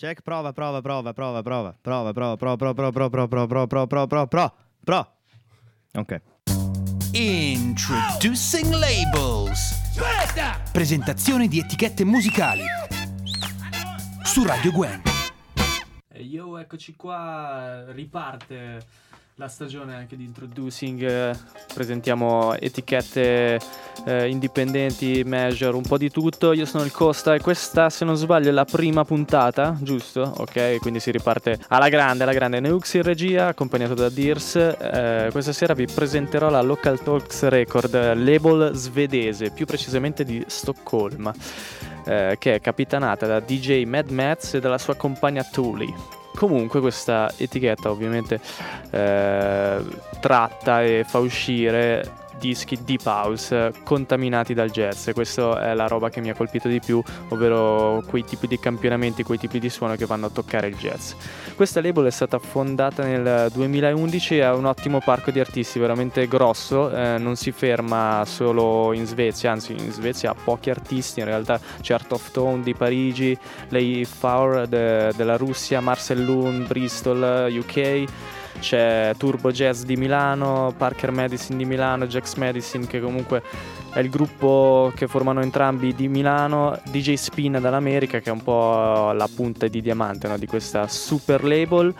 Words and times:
Check, 0.00 0.22
prova, 0.22 0.54
prova, 0.54 0.80
prova, 0.80 1.12
prova, 1.12 1.42
prova, 1.42 1.74
prova, 1.82 2.12
prova, 2.14 2.36
prova, 2.38 2.56
prova, 2.56 2.72
prova, 2.72 2.90
prova, 2.90 3.28
prova, 3.28 3.28
prova, 3.28 3.66
prova, 3.66 3.86
prova, 3.86 4.06
prova, 4.06 4.26
prova, 4.26 4.52
prova. 4.82 5.16
Ok. 5.92 6.22
Introducing 7.12 8.72
Labels. 8.72 9.60
Presentazione 10.72 11.48
di 11.48 11.58
etichette 11.58 12.06
musicali. 12.06 12.62
Su 14.24 14.42
Radio 14.46 14.72
Gwen. 14.72 15.02
E 16.08 16.22
io 16.22 16.56
eccoci 16.56 16.96
qua, 16.96 17.92
riparte 17.92 18.80
la 19.40 19.48
stagione 19.48 19.94
anche 19.94 20.18
di 20.18 20.24
Introducing, 20.24 21.02
eh, 21.02 21.34
presentiamo 21.72 22.54
etichette 22.56 23.58
eh, 24.04 24.28
indipendenti, 24.28 25.24
major, 25.24 25.74
un 25.74 25.82
po' 25.82 25.96
di 25.96 26.10
tutto. 26.10 26.52
Io 26.52 26.66
sono 26.66 26.84
il 26.84 26.92
Costa 26.92 27.34
e 27.34 27.40
questa, 27.40 27.88
se 27.88 28.04
non 28.04 28.16
sbaglio, 28.16 28.50
è 28.50 28.52
la 28.52 28.66
prima 28.66 29.02
puntata, 29.06 29.74
giusto? 29.80 30.30
Ok, 30.36 30.76
quindi 30.80 31.00
si 31.00 31.10
riparte 31.10 31.58
alla 31.68 31.88
grande, 31.88 32.24
alla 32.24 32.34
grande. 32.34 32.60
Neux 32.60 32.92
in 32.92 33.02
regia, 33.02 33.46
accompagnato 33.46 33.94
da 33.94 34.10
Dears. 34.10 34.56
Eh, 34.56 35.28
questa 35.32 35.54
sera 35.54 35.72
vi 35.72 35.86
presenterò 35.86 36.50
la 36.50 36.60
Local 36.60 37.00
Talks 37.02 37.44
Record, 37.44 37.94
label 37.94 38.74
svedese, 38.74 39.52
più 39.52 39.64
precisamente 39.64 40.22
di 40.22 40.44
Stoccolma. 40.46 41.32
Eh, 42.04 42.36
che 42.38 42.56
è 42.56 42.60
capitanata 42.60 43.26
da 43.26 43.40
DJ 43.40 43.84
Mad 43.84 44.10
Mats 44.10 44.54
e 44.54 44.60
dalla 44.60 44.78
sua 44.78 44.96
compagna 44.96 45.42
Tully. 45.44 46.19
Comunque 46.34 46.80
questa 46.80 47.32
etichetta 47.36 47.90
ovviamente 47.90 48.40
eh, 48.90 49.84
tratta 50.20 50.82
e 50.82 51.04
fa 51.06 51.18
uscire 51.18 52.19
dischi 52.40 52.78
deep 52.82 53.04
house 53.04 53.72
contaminati 53.84 54.54
dal 54.54 54.70
jazz 54.70 55.06
e 55.08 55.12
questa 55.12 55.70
è 55.70 55.74
la 55.74 55.86
roba 55.86 56.08
che 56.08 56.20
mi 56.20 56.30
ha 56.30 56.34
colpito 56.34 56.68
di 56.68 56.80
più, 56.80 57.02
ovvero 57.28 58.02
quei 58.06 58.24
tipi 58.24 58.46
di 58.46 58.58
campionamenti, 58.58 59.22
quei 59.22 59.38
tipi 59.38 59.58
di 59.58 59.68
suono 59.68 59.94
che 59.94 60.06
vanno 60.06 60.26
a 60.26 60.30
toccare 60.30 60.66
il 60.66 60.76
jazz. 60.76 61.12
Questa 61.54 61.80
label 61.80 62.06
è 62.06 62.10
stata 62.10 62.38
fondata 62.38 63.04
nel 63.04 63.50
2011 63.52 64.36
e 64.36 64.42
ha 64.42 64.54
un 64.54 64.64
ottimo 64.64 65.00
parco 65.00 65.30
di 65.30 65.38
artisti, 65.38 65.78
veramente 65.78 66.26
grosso, 66.26 66.90
eh, 66.90 67.18
non 67.18 67.36
si 67.36 67.52
ferma 67.52 68.24
solo 68.24 68.92
in 68.94 69.04
Svezia, 69.04 69.52
anzi 69.52 69.72
in 69.72 69.92
Svezia 69.92 70.30
ha 70.30 70.34
pochi 70.34 70.70
artisti, 70.70 71.20
in 71.20 71.26
realtà 71.26 71.60
c'è 71.80 71.92
Art 71.92 72.10
of 72.12 72.30
Tone 72.30 72.62
di 72.62 72.74
Parigi, 72.74 73.36
Lei 73.68 74.04
Faur 74.06 74.66
de- 74.66 75.12
della 75.14 75.36
Russia, 75.36 75.80
Marcel 75.80 76.24
Loon, 76.24 76.64
Bristol, 76.66 77.48
UK 77.50 78.04
c'è 78.60 79.14
Turbo 79.16 79.50
Jazz 79.50 79.82
di 79.82 79.96
Milano, 79.96 80.72
Parker 80.76 81.10
Medicine 81.10 81.58
di 81.58 81.64
Milano, 81.64 82.06
Jax 82.06 82.34
Medicine 82.34 82.86
che 82.86 83.00
comunque 83.00 83.42
è 83.92 83.98
il 83.98 84.08
gruppo 84.08 84.92
che 84.94 85.08
formano 85.08 85.40
entrambi 85.40 85.94
di 85.94 86.06
Milano, 86.06 86.78
DJ 86.90 87.14
Spin 87.14 87.58
dall'America 87.60 88.20
che 88.20 88.30
è 88.30 88.32
un 88.32 88.42
po' 88.42 89.10
la 89.10 89.28
punta 89.34 89.66
di 89.66 89.80
diamante 89.80 90.28
no, 90.28 90.38
di 90.38 90.46
questa 90.46 90.86
super 90.86 91.42
label. 91.42 91.92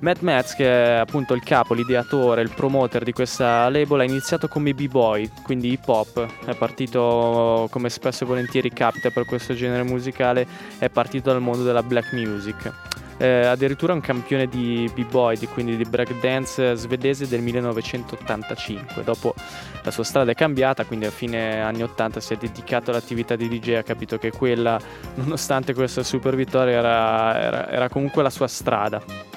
Matt 0.00 0.20
Metz, 0.20 0.54
che 0.54 0.64
è 0.64 0.92
appunto 0.96 1.34
il 1.34 1.42
capo, 1.42 1.74
l'ideatore, 1.74 2.42
il 2.42 2.52
promoter 2.54 3.04
di 3.04 3.12
questa 3.12 3.68
label, 3.68 4.00
ha 4.00 4.04
iniziato 4.04 4.48
come 4.48 4.74
b-boy, 4.74 5.30
quindi 5.42 5.72
hip 5.72 5.88
hop, 5.88 6.26
è 6.44 6.54
partito 6.54 7.68
come 7.70 7.88
spesso 7.88 8.24
e 8.24 8.26
volentieri 8.26 8.70
capita 8.70 9.10
per 9.10 9.24
questo 9.24 9.54
genere 9.54 9.82
musicale, 9.82 10.46
è 10.78 10.88
partito 10.88 11.30
dal 11.30 11.40
mondo 11.40 11.62
della 11.62 11.82
black 11.82 12.12
music 12.12 12.72
eh, 13.18 13.46
addirittura 13.46 13.92
un 13.92 14.00
campione 14.00 14.46
di 14.46 14.90
b-boy, 14.92 15.36
di, 15.36 15.46
quindi 15.46 15.76
di 15.76 15.84
breakdance 15.84 16.74
svedese 16.74 17.28
del 17.28 17.40
1985. 17.40 19.04
Dopo 19.04 19.34
la 19.82 19.90
sua 19.90 20.04
strada 20.04 20.30
è 20.30 20.34
cambiata, 20.34 20.84
quindi 20.84 21.06
a 21.06 21.10
fine 21.10 21.60
anni 21.60 21.82
80 21.82 22.20
si 22.20 22.34
è 22.34 22.36
dedicato 22.36 22.90
all'attività 22.90 23.36
di 23.36 23.48
DJ, 23.48 23.74
ha 23.74 23.82
capito 23.82 24.18
che 24.18 24.30
quella, 24.30 24.78
nonostante 25.14 25.74
questa 25.74 26.02
super 26.02 26.34
vittoria, 26.34 26.78
era, 26.78 27.40
era, 27.40 27.70
era 27.70 27.88
comunque 27.88 28.22
la 28.22 28.30
sua 28.30 28.48
strada. 28.48 29.33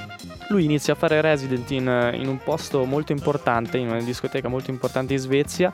Lui 0.49 0.63
inizia 0.63 0.93
a 0.93 0.95
fare 0.95 1.19
resident 1.21 1.69
in, 1.71 2.11
in 2.13 2.27
un 2.27 2.37
posto 2.37 2.85
molto 2.85 3.11
importante, 3.11 3.77
in 3.77 3.89
una 3.89 4.01
discoteca 4.01 4.47
molto 4.47 4.71
importante 4.71 5.13
in 5.13 5.19
Svezia 5.19 5.73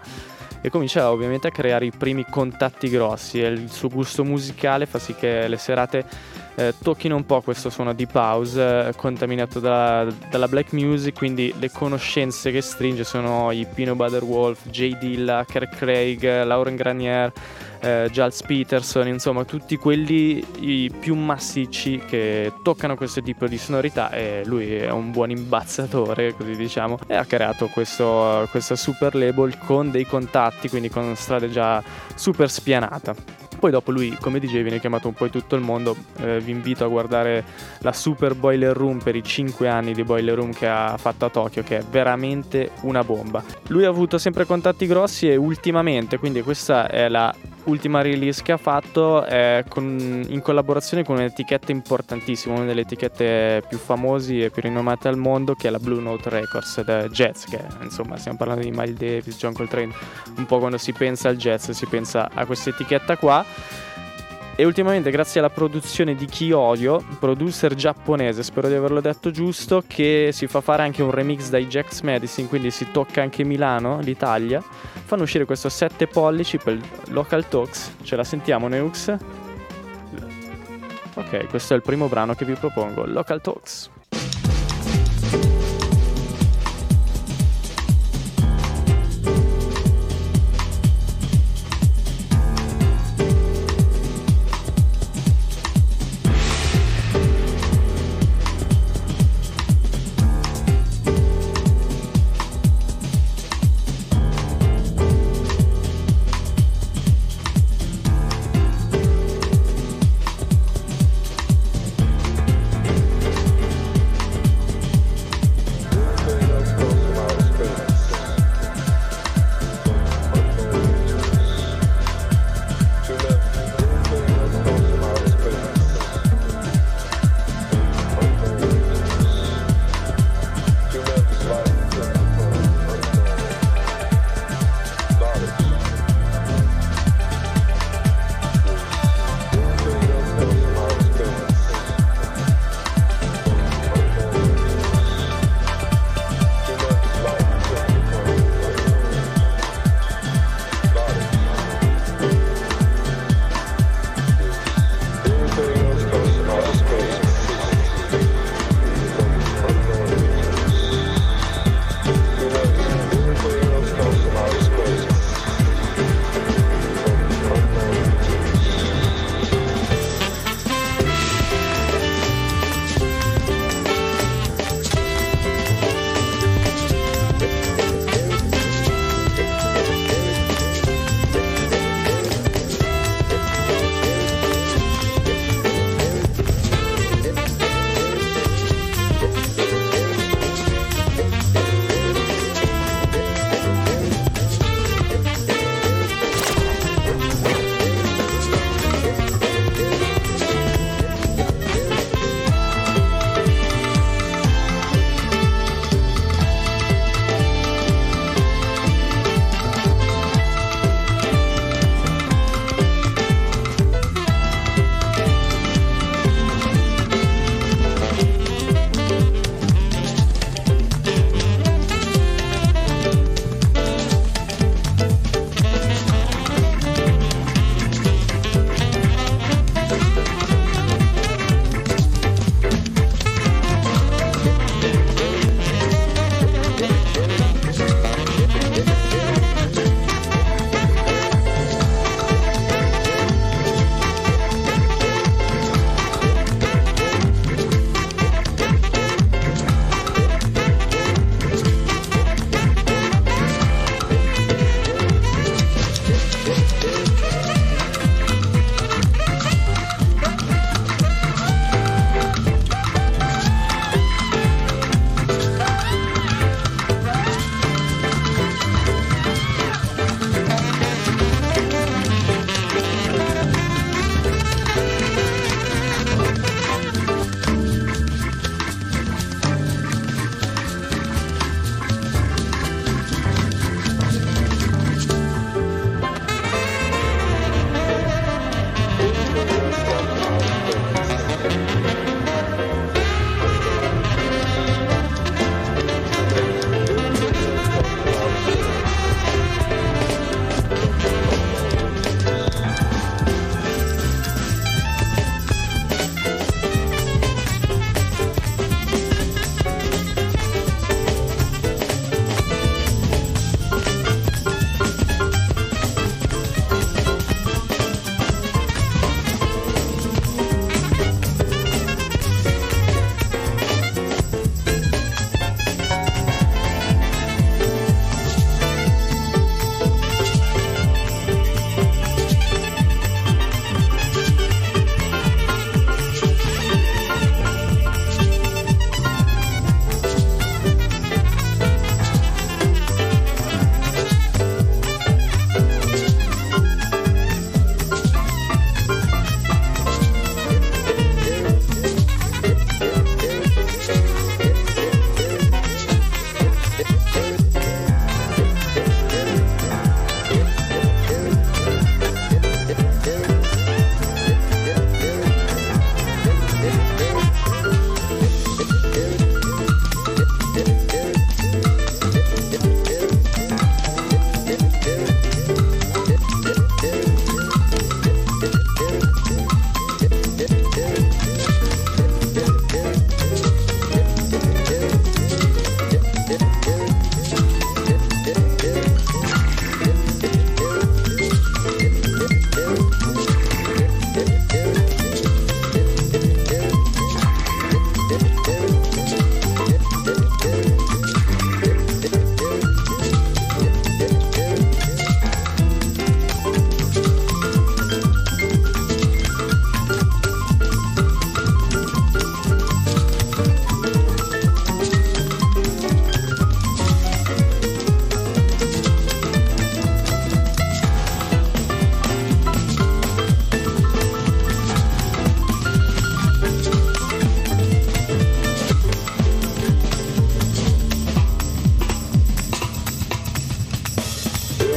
e 0.61 0.69
comincia 0.69 1.11
ovviamente 1.11 1.47
a 1.47 1.51
creare 1.51 1.85
i 1.85 1.91
primi 1.91 2.25
contatti 2.29 2.89
grossi 2.89 3.41
e 3.41 3.47
il 3.47 3.69
suo 3.69 3.89
gusto 3.89 4.23
musicale 4.23 4.85
fa 4.85 4.97
sì 4.97 5.13
che 5.13 5.47
le 5.47 5.57
serate 5.57 6.06
eh, 6.56 6.74
tocchino 6.81 7.16
un 7.16 7.25
po' 7.25 7.41
questo 7.41 7.69
suono 7.69 7.94
di 7.94 8.06
pause 8.06 8.88
eh, 8.88 8.94
contaminato 8.96 9.59
da, 9.59 10.06
dalla 10.30 10.47
black 10.47 10.74
music, 10.74 11.18
quindi 11.18 11.53
le 11.58 11.72
conoscenze 11.72 12.52
che 12.52 12.62
stringe 12.62 13.03
sono 13.03 13.52
i 13.52 13.66
Pino 13.72 13.96
Butter 13.96 14.24
Wolf, 14.24 14.68
J. 14.69 14.97
Dilla, 14.97 15.46
Kirk 15.47 15.75
Craig, 15.75 16.24
Lauren 16.44 16.75
Granier, 16.75 17.31
eh, 17.80 18.08
Giles 18.12 18.41
Peterson, 18.44 19.08
insomma 19.08 19.44
tutti 19.44 19.75
quelli 19.78 20.46
i 20.59 20.91
più 20.97 21.16
massicci 21.16 22.02
che 22.08 22.53
toccano 22.64 22.96
questo 22.96 23.22
tipo 23.22 23.47
di 23.47 23.58
sonorità 23.58 24.12
e 24.12 24.44
lui 24.46 24.75
è 24.75 24.90
un 24.90 25.12
buon 25.12 25.31
imbazzatore, 25.31 26.34
così 26.34 26.56
diciamo, 26.56 26.97
e 27.08 27.16
ha 27.16 27.25
creato 27.25 27.68
questo, 27.68 28.47
questa 28.52 28.75
super 28.75 29.16
label 29.16 29.58
con 29.58 29.91
dei 29.91 30.06
contatti, 30.06 30.70
quindi 30.70 30.90
con 30.90 31.16
strade 31.16 31.50
già 31.50 31.84
super 32.16 32.50
spianata. 32.50 33.42
Poi 33.63 33.72
dopo 33.72 33.91
lui, 33.91 34.18
come 34.19 34.40
dicevi, 34.40 34.63
viene 34.63 34.81
chiamato 34.81 35.07
un 35.07 35.13
po' 35.13 35.24
in 35.24 35.31
tutto 35.31 35.56
il 35.56 35.62
mondo. 35.62 35.96
Eh, 36.18 36.41
vi 36.41 36.51
invito 36.51 36.84
a 36.84 36.90
guardare 36.90 37.46
la 37.78 37.94
Super 37.94 38.35
Boiler 38.35 38.75
Room 38.75 39.00
per 39.01 39.16
i 39.16 39.24
5 39.24 39.69
anni 39.69 39.94
di 39.94 40.03
Boiler 40.03 40.35
Room 40.35 40.51
che 40.51 40.68
ha 40.68 40.97
fatto 40.97 41.24
a 41.24 41.29
Tokyo, 41.29 41.63
che 41.63 41.78
è 41.78 41.84
veramente 41.90 42.72
una 42.81 43.06
bomba. 43.06 43.41
Lui 43.68 43.85
ha 43.85 43.88
avuto 43.88 44.18
sempre 44.18 44.46
contatti 44.46 44.85
grossi 44.85 45.29
e 45.29 45.38
ultimamente, 45.38 46.18
quindi 46.18 46.41
questa 46.41 46.90
è 46.90 47.07
la 47.07 47.34
ultima 47.66 48.01
release 48.01 48.41
che 48.41 48.51
ha 48.51 48.57
fatto 48.57 49.24
è 49.24 49.63
con, 49.68 50.25
in 50.28 50.41
collaborazione 50.41 51.03
con 51.03 51.16
un'etichetta 51.16 51.72
importantissima, 51.72 52.56
una 52.56 52.66
delle 52.66 52.81
etichette 52.81 53.63
più 53.68 53.78
famosi 53.78 54.41
e 54.41 54.50
più 54.50 54.62
rinomate 54.62 55.07
al 55.07 55.18
mondo, 55.18 55.56
che 55.56 55.68
è 55.68 55.72
la 55.72 55.79
Blue 55.79 56.02
Note 56.02 56.29
Records 56.29 56.81
da 56.81 57.07
jazz, 57.07 57.46
che 57.46 57.59
insomma 57.81 58.18
stiamo 58.18 58.38
parlando 58.38 58.63
di 58.63 58.72
Miles 58.72 58.96
Davis, 58.96 59.38
John 59.38 59.53
Coltrane, 59.53 59.94
un 60.38 60.46
po' 60.46 60.59
quando 60.59 60.78
si 60.78 60.94
pensa 60.94 61.29
al 61.29 61.38
jazz 61.38 61.69
si 61.69 61.85
pensa 61.85 62.29
a 62.34 62.46
questa 62.46 62.69
etichetta 62.69 63.18
qua 63.18 63.46
e 64.56 64.66
ultimamente 64.66 65.09
grazie 65.09 65.40
alla 65.40 65.50
produzione 65.50 66.16
di 66.16 66.25
Kiyoyo, 66.25 67.03
producer 67.19 67.74
giapponese, 67.74 68.44
spero 68.44 68.68
di 68.68 68.75
averlo 68.75 69.02
detto 69.02 69.31
giusto, 69.31 69.84
che 69.86 70.30
si 70.31 70.47
fa 70.47 70.62
fare 70.62 70.84
anche 70.84 71.02
un 71.02 71.12
remix 71.12 71.50
dai 71.50 71.68
Jax 71.68 72.02
Medicine, 72.02 72.47
quindi 72.47 72.72
si 72.72 72.91
tocca 72.91 73.22
anche 73.22 73.44
Milano, 73.44 74.00
l'Italia, 74.00 74.62
fanno 74.62 75.24
uscire 75.24 75.46
questo 75.46 75.69
7 75.69 76.08
pollici 76.08 76.58
per 76.58 76.80
Local 77.09 77.47
Talks. 77.47 77.96
Ce 78.03 78.16
la 78.16 78.24
sentiamo 78.24 78.68
Neux? 78.68 79.16
Ok, 81.16 81.47
questo 81.50 81.74
è 81.74 81.75
il 81.75 81.84
primo 81.84 82.08
brano 82.08 82.34
che 82.34 82.46
vi 82.46 82.53
propongo, 82.53 83.06
Local 83.06 83.41
Talks. 83.41 83.92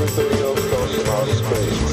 theory 0.05 0.43
of 0.43 0.57
cosmos 0.71 1.39
space. 1.39 1.86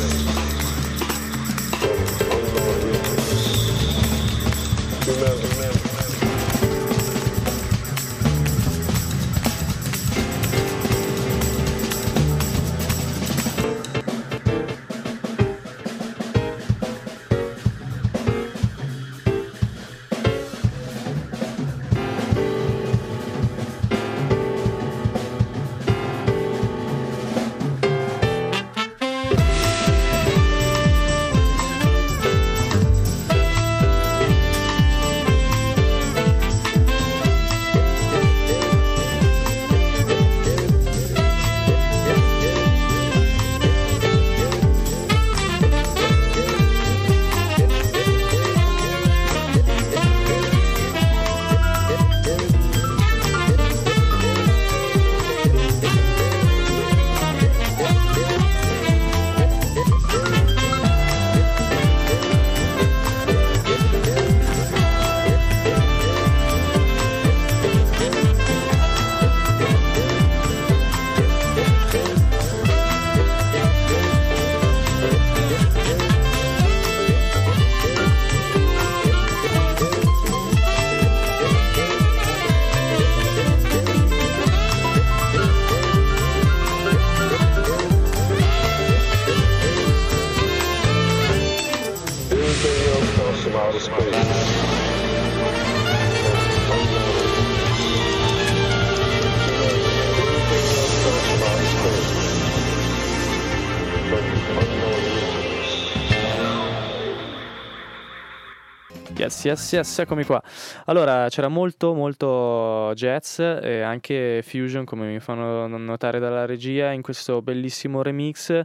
Yes, 109.43 109.73
yes, 109.73 110.00
eccomi 110.00 110.23
qua. 110.23 110.41
Allora, 110.85 111.27
c'era 111.27 111.50
molto, 111.50 111.93
molto 111.93 112.93
jazz 112.95 113.39
e 113.39 113.81
anche 113.81 114.41
fusion, 114.41 114.85
come 114.85 115.07
mi 115.07 115.19
fanno 115.19 115.67
notare 115.67 116.19
dalla 116.19 116.45
regia, 116.45 116.91
in 116.91 117.01
questo 117.01 117.41
bellissimo 117.41 118.01
remix, 118.01 118.62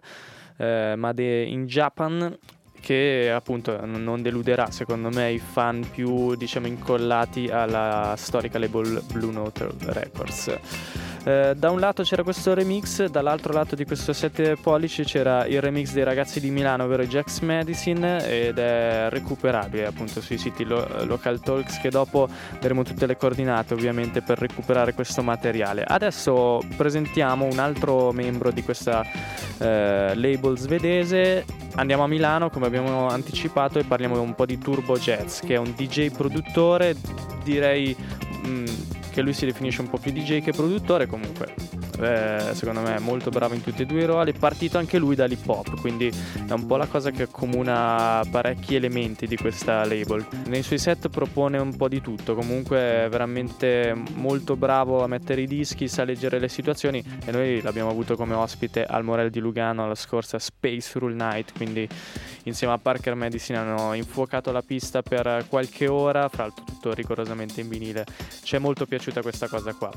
eh, 0.57 0.95
Made 0.97 1.43
in 1.43 1.67
Japan, 1.67 2.37
che 2.81 3.29
appunto 3.35 3.85
non 3.85 4.23
deluderà 4.23 4.71
secondo 4.71 5.11
me 5.11 5.33
i 5.33 5.41
fan 5.41 5.85
più 5.91 6.37
diciamo 6.37 6.69
incollati 6.69 7.49
alla 7.49 8.15
storica 8.17 8.59
label 8.59 9.03
Blue 9.13 9.33
Note 9.33 9.69
Records. 9.81 10.57
Eh, 11.29 11.55
da 11.55 11.71
un 11.71 11.79
lato 11.79 12.05
c'era 12.05 12.23
questo 12.23 12.55
remix, 12.55 13.05
dall'altro 13.05 13.53
lato 13.53 13.75
di 13.75 13.85
questo 13.85 14.15
7 14.15 14.57
pollici 14.57 15.05
c'era 15.05 15.45
il 15.45 15.61
remix 15.61 15.93
dei 15.93 16.03
ragazzi 16.03 16.41
di 16.41 16.49
Milano, 16.49 16.85
ovvero 16.85 17.05
Jack's 17.05 17.41
Medicine, 17.41 18.27
ed 18.27 18.57
è 18.57 19.09
recuperabile 19.11 19.85
appunto 19.85 20.23
sui 20.23 20.39
siti 20.39 20.65
lo- 20.65 20.89
Local 21.05 21.39
Talks 21.41 21.81
che 21.81 21.91
dopo 21.91 22.31
daremo 22.59 22.83
tutte 22.83 23.05
le 23.05 23.19
coordinate 23.19 23.75
ovviamente 23.75 24.23
per 24.23 24.39
recuperare 24.39 24.95
questo 24.95 25.23
materiale. 25.23 25.85
Adesso 25.87 26.63
presentiamo 26.79 27.45
un 27.45 27.59
altro 27.59 28.11
membro 28.11 28.51
di 28.51 28.63
questa 28.63 29.05
eh, 29.59 30.13
label 30.15 30.57
svedese, 30.57 31.45
andiamo 31.75 32.05
a 32.05 32.07
Milano 32.07 32.49
come 32.49 32.65
abbiamo 32.65 33.07
anticipato 33.07 33.79
e 33.79 33.85
parliamo 33.85 34.19
un 34.19 34.35
po' 34.35 34.47
di 34.47 34.57
Turbo 34.57 34.97
Jazz 34.97 35.41
che 35.41 35.57
è 35.57 35.59
un 35.59 35.75
DJ 35.77 36.11
produttore 36.11 36.97
direi... 37.45 37.95
Mh, 38.45 38.49
mm, 38.49 38.67
che 39.19 39.25
lui 39.25 39.33
si 39.33 39.47
definisce 39.47 39.81
un 39.81 39.91
po' 39.91 39.99
più 39.99 40.13
DJ 40.13 40.41
che 40.41 40.53
produttore, 40.53 41.07
comunque 41.07 41.53
eh, 41.99 42.51
secondo 42.53 42.83
me 42.83 42.95
è 42.95 42.99
molto 43.01 43.31
bravo 43.31 43.55
in 43.55 43.65
tutti 43.65 43.83
e 43.83 43.85
due 43.85 44.03
i 44.03 44.07
ruoli, 44.07 44.33
partito 44.33 44.79
anche 44.79 44.97
lui 44.97 45.17
dall'hip 45.17 45.49
hop, 45.49 45.81
quindi 45.81 46.07
è 46.47 46.53
un 46.53 46.67
po' 46.67 46.77
la 46.77 46.87
cosa 46.87 47.11
che 47.11 47.25
accomuna 47.25 48.23
parecchi 48.31 48.77
elementi 48.77 49.27
di 49.27 49.37
questa 49.37 49.85
label. 49.85 50.25
Nei 50.47 50.63
suoi 50.63 50.79
set 50.79 51.09
propone 51.09 51.59
un 51.59 51.77
po' 51.77 51.89
di 51.89 52.01
tutto, 52.01 52.37
comunque 52.37 52.79
è 52.79 53.09
veramente 53.11 53.93
molto 54.15 54.55
bravo 54.55 55.03
a 55.03 55.09
mettere 55.09 55.41
i 55.41 55.47
dischi, 55.49 55.89
sa 55.89 56.05
leggere 56.05 56.39
le 56.39 56.49
situazioni 56.49 57.03
e 57.25 57.33
noi 57.33 57.61
l'abbiamo 57.61 57.91
avuto 57.91 58.15
come 58.15 58.35
ospite 58.35 58.85
al 58.85 59.03
Morel 59.03 59.31
di 59.31 59.41
Lugano 59.41 59.83
alla 59.83 59.97
scorsa 59.97 60.39
Space 60.39 60.97
Rule 60.97 61.17
Night, 61.17 61.55
quindi 61.57 61.89
insieme 62.45 62.73
a 62.73 62.79
Parker 62.79 63.17
Medicine 63.17 63.59
hanno 63.59 63.95
infuocato 63.95 64.53
la 64.53 64.63
pista 64.63 65.03
per 65.03 65.47
qualche 65.49 65.89
ora, 65.89 66.29
fra 66.29 66.45
l'altro 66.45 66.65
tutto 66.65 66.95
rigorosamente 66.95 67.61
in 67.61 67.69
vinile. 67.69 68.07
Ci 68.43 68.55
è 68.55 68.59
molto 68.59 68.87
piaciuta 69.09 69.23
questa 69.23 69.49
cosa 69.49 69.75
qua. 69.75 69.91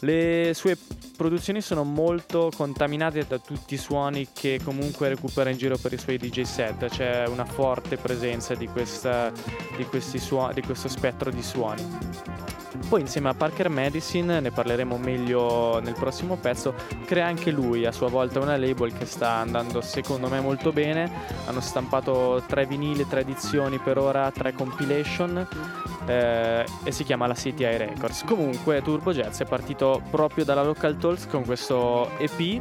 Le 0.00 0.52
sue 0.54 0.76
produzioni 1.16 1.60
sono 1.60 1.84
molto 1.84 2.50
contaminate 2.54 3.24
da 3.26 3.38
tutti 3.38 3.74
i 3.74 3.78
suoni 3.78 4.28
che 4.32 4.60
comunque 4.62 5.08
recupera 5.08 5.50
in 5.50 5.56
giro 5.56 5.76
per 5.76 5.92
i 5.92 5.98
suoi 5.98 6.18
DJ 6.18 6.42
set, 6.42 6.86
c'è 6.86 7.26
una 7.26 7.44
forte 7.44 7.96
presenza 7.96 8.54
di, 8.54 8.66
questa, 8.66 9.32
di, 9.76 10.18
suoni, 10.18 10.54
di 10.54 10.62
questo 10.62 10.88
spettro 10.88 11.30
di 11.30 11.42
suoni. 11.42 12.24
Poi 12.88 13.00
insieme 13.00 13.30
a 13.30 13.34
Parker 13.34 13.68
Medicine, 13.68 14.38
ne 14.38 14.50
parleremo 14.50 14.96
meglio 14.98 15.80
nel 15.80 15.94
prossimo 15.94 16.36
pezzo, 16.36 16.74
crea 17.04 17.26
anche 17.26 17.50
lui 17.50 17.84
a 17.84 17.90
sua 17.90 18.08
volta 18.08 18.38
una 18.38 18.56
label 18.56 18.92
che 18.92 19.06
sta 19.06 19.30
andando 19.30 19.80
secondo 19.80 20.28
me 20.28 20.40
molto 20.40 20.72
bene. 20.72 21.10
Hanno 21.46 21.60
stampato 21.60 22.44
tre 22.46 22.66
vinili, 22.66 23.06
tre 23.08 23.20
edizioni 23.20 23.78
per 23.78 23.98
ora, 23.98 24.30
tre 24.30 24.52
compilation 24.52 25.48
eh, 26.06 26.64
e 26.84 26.92
si 26.92 27.04
chiama 27.04 27.26
la 27.26 27.34
CTI 27.34 27.76
Records. 27.76 28.22
Comunque 28.24 28.45
Turbo 28.82 29.12
Jazz 29.12 29.40
è 29.40 29.44
partito 29.44 30.02
proprio 30.10 30.44
dalla 30.44 30.62
Local 30.62 30.96
Talks 30.96 31.26
con 31.26 31.44
questo 31.44 32.10
EP 32.18 32.60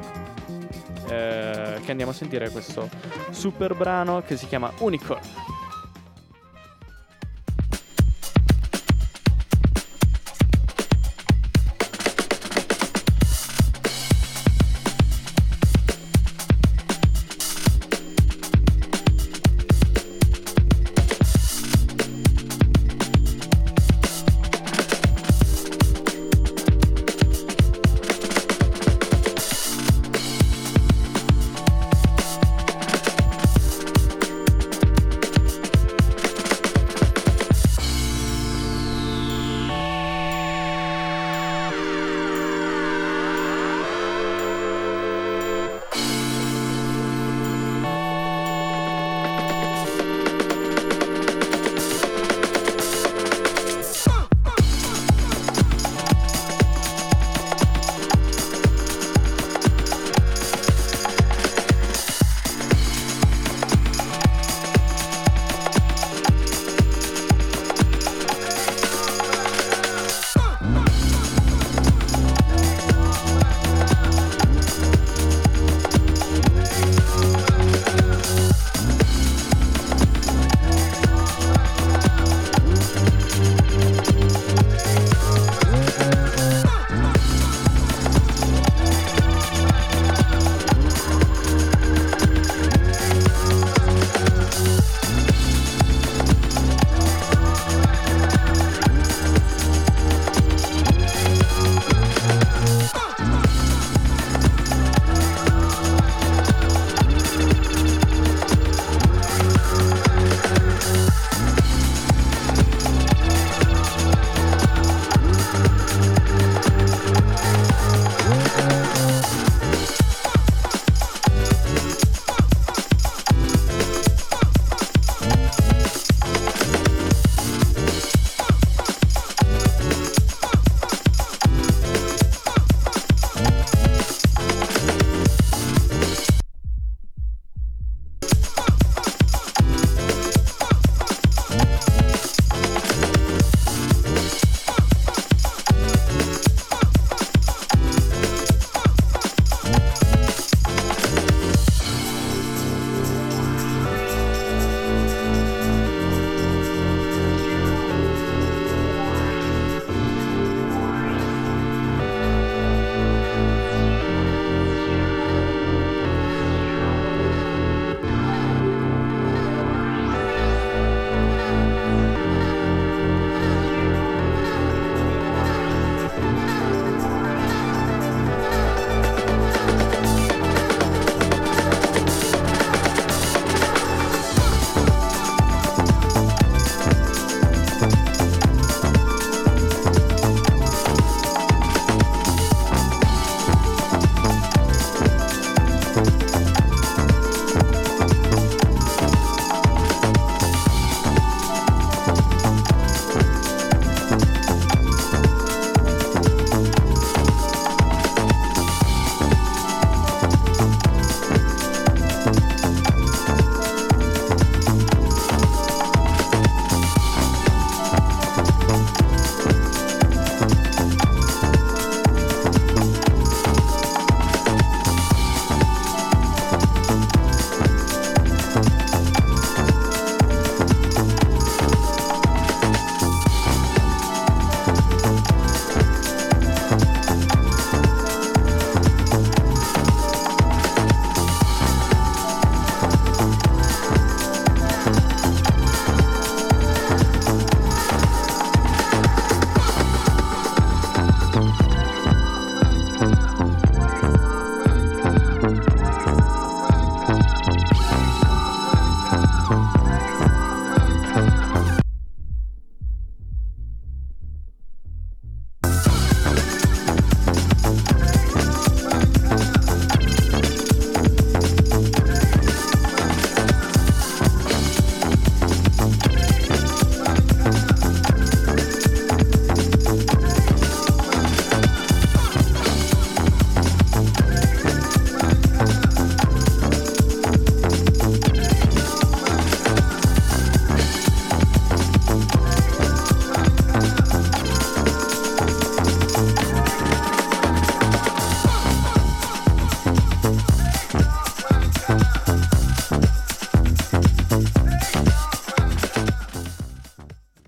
eh, 1.08 1.80
che 1.84 1.92
andiamo 1.92 2.12
a 2.12 2.14
sentire 2.14 2.50
questo 2.50 2.90
super 3.32 3.76
brano 3.76 4.22
che 4.22 4.38
si 4.38 4.48
chiama 4.48 4.72
Unicorn. 4.80 5.22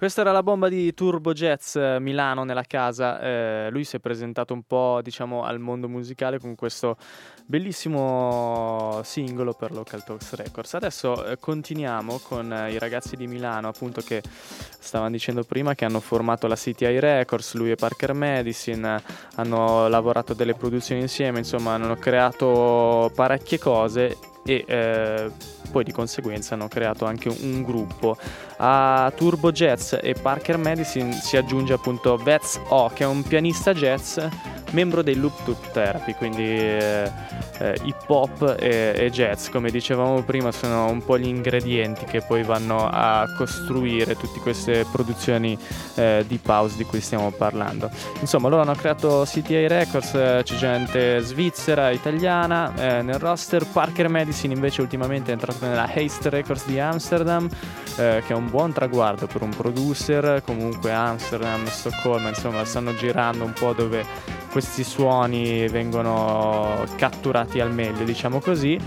Questa 0.07 0.21
era 0.21 0.31
la 0.31 0.41
bomba 0.41 0.69
di 0.69 0.93
Turbo 0.93 1.33
Jazz 1.33 1.75
eh, 1.75 1.97
Milano 1.99 2.45
nella 2.45 2.63
casa. 2.63 3.19
Eh, 3.19 3.67
lui 3.71 3.83
si 3.83 3.97
è 3.97 3.99
presentato 3.99 4.53
un 4.53 4.63
po', 4.63 5.01
diciamo, 5.03 5.43
al 5.43 5.59
mondo 5.59 5.89
musicale 5.89 6.39
con 6.39 6.55
questo 6.55 6.95
bellissimo 7.45 9.01
singolo 9.03 9.51
per 9.51 9.73
Local 9.73 10.05
Talks 10.05 10.35
Records. 10.35 10.75
Adesso 10.75 11.25
eh, 11.25 11.37
continuiamo 11.37 12.19
con 12.19 12.53
eh, 12.53 12.71
i 12.71 12.79
ragazzi 12.79 13.17
di 13.17 13.27
Milano, 13.27 13.67
appunto, 13.67 13.99
che 13.99 14.23
stavano 14.79 15.11
dicendo 15.11 15.43
prima 15.43 15.75
che 15.75 15.83
hanno 15.83 15.99
formato 15.99 16.47
la 16.47 16.55
CTI 16.55 17.01
Records, 17.01 17.55
lui 17.55 17.71
e 17.71 17.75
Parker 17.75 18.13
Medicine, 18.13 19.03
hanno 19.35 19.89
lavorato 19.89 20.33
delle 20.33 20.53
produzioni 20.53 21.01
insieme, 21.01 21.39
insomma, 21.39 21.73
hanno 21.73 21.97
creato 21.97 23.11
parecchie 23.13 23.59
cose 23.59 24.17
e 24.45 24.63
eh, 24.65 25.31
poi 25.71 25.83
di 25.83 25.91
conseguenza 25.91 26.53
hanno 26.53 26.67
creato 26.67 27.05
anche 27.05 27.29
un 27.29 27.63
gruppo. 27.63 28.17
A 28.57 29.11
Turbo 29.15 29.51
Jazz 29.51 29.93
e 30.01 30.15
Parker 30.19 30.57
Medicine 30.57 31.11
si 31.13 31.37
aggiunge 31.37 31.73
appunto 31.73 32.17
Vets 32.17 32.59
O, 32.69 32.89
che 32.89 33.03
è 33.03 33.07
un 33.07 33.23
pianista 33.23 33.73
jazz 33.73 34.19
membro 34.71 35.01
dei 35.01 35.15
Loop 35.15 35.43
Tube 35.43 35.71
Therapy, 35.71 36.13
quindi 36.13 36.43
eh, 36.43 37.09
eh, 37.59 37.77
hip 37.83 38.03
hop 38.07 38.57
e, 38.59 38.93
e, 38.95 39.09
jazz, 39.09 39.49
come 39.49 39.71
dicevamo 39.71 40.21
prima, 40.23 40.51
sono 40.51 40.89
un 40.89 41.03
po' 41.03 41.17
gli 41.17 41.27
ingredienti 41.27 42.05
che 42.05 42.21
poi 42.21 42.43
vanno 42.43 42.87
a 42.89 43.25
costruire 43.35 44.15
tutte 44.15 44.39
queste 44.39 44.85
produzioni 44.91 45.57
eh, 45.95 46.23
di 46.27 46.37
pause 46.37 46.77
di 46.77 46.83
cui 46.83 47.01
stiamo 47.01 47.31
parlando. 47.31 47.89
Insomma, 48.19 48.49
loro 48.49 48.63
hanno 48.63 48.75
creato 48.75 49.23
CTA 49.25 49.67
Records, 49.67 50.13
eh, 50.13 50.41
c'è 50.43 50.55
gente 50.55 51.19
svizzera, 51.21 51.89
italiana 51.89 52.73
eh, 52.75 53.01
nel 53.01 53.19
roster, 53.19 53.65
Parker 53.65 54.09
Medicine 54.09 54.53
invece 54.53 54.81
ultimamente 54.81 55.29
è 55.29 55.33
entrato 55.33 55.56
nella 55.61 55.89
Haste 55.93 56.29
Records 56.29 56.65
di 56.65 56.79
Amsterdam, 56.79 57.47
eh, 57.97 58.23
che 58.25 58.33
è 58.33 58.35
un 58.35 58.49
buon 58.49 58.73
traguardo 58.73 59.27
per 59.27 59.41
un 59.41 59.49
producer, 59.49 60.41
comunque 60.45 60.91
Amsterdam, 60.91 61.65
Stoccolma, 61.65 62.29
insomma, 62.29 62.63
stanno 62.65 62.93
girando 62.95 63.43
un 63.43 63.53
po' 63.53 63.73
dove 63.73 64.05
questi 64.51 64.83
suoni 64.83 65.67
vengono 65.67 66.83
catturati 66.95 67.59
al 67.59 67.71
meglio, 67.71 68.03
diciamo 68.03 68.39
così. 68.39 68.79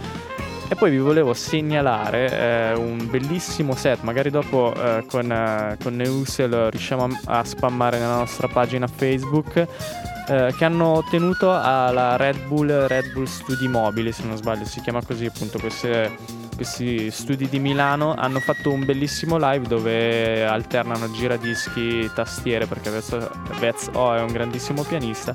E 0.73 0.77
poi 0.77 0.93
vi 0.93 0.99
volevo 0.99 1.35
segnalare 1.35 2.31
eh, 2.31 2.75
un 2.75 3.09
bellissimo 3.11 3.75
set, 3.75 4.03
magari 4.03 4.31
dopo 4.31 4.73
eh, 4.73 5.05
con, 5.09 5.29
eh, 5.29 5.77
con 5.83 5.97
Neusel 5.97 6.71
riusciamo 6.71 7.09
a, 7.25 7.39
a, 7.39 7.45
spammare 7.45 7.99
nella 7.99 8.19
nostra 8.19 8.47
pagina 8.47 8.87
Facebook, 8.87 9.67
eh, 10.29 10.55
che 10.57 10.65
hanno 10.65 10.99
ottenuto 10.99 11.53
alla 11.53 12.17
Red 12.17 12.47
Bull, 12.47 12.87
Red 12.87 13.13
Bull 13.13 13.25
Studi 13.25 13.67
Mobili, 13.67 14.13
se 14.13 14.23
non 14.23 14.37
sbaglio, 14.37 14.65
si 14.65 14.81
chiama 14.81 15.03
così 15.03 15.27
appunto 15.27 15.59
queste, 15.59 16.17
questi 16.61 17.11
studi 17.11 17.49
di 17.49 17.59
Milano, 17.59 18.13
hanno 18.15 18.39
fatto 18.39 18.71
un 18.71 18.85
bellissimo 18.85 19.39
live 19.39 19.67
dove 19.67 20.45
alternano 20.45 21.11
giradischi, 21.11 22.11
tastiere, 22.15 22.67
perché 22.67 22.91
Vez 22.91 23.89
O 23.95 24.15
è 24.15 24.21
un 24.21 24.31
grandissimo 24.31 24.83
pianista, 24.83 25.35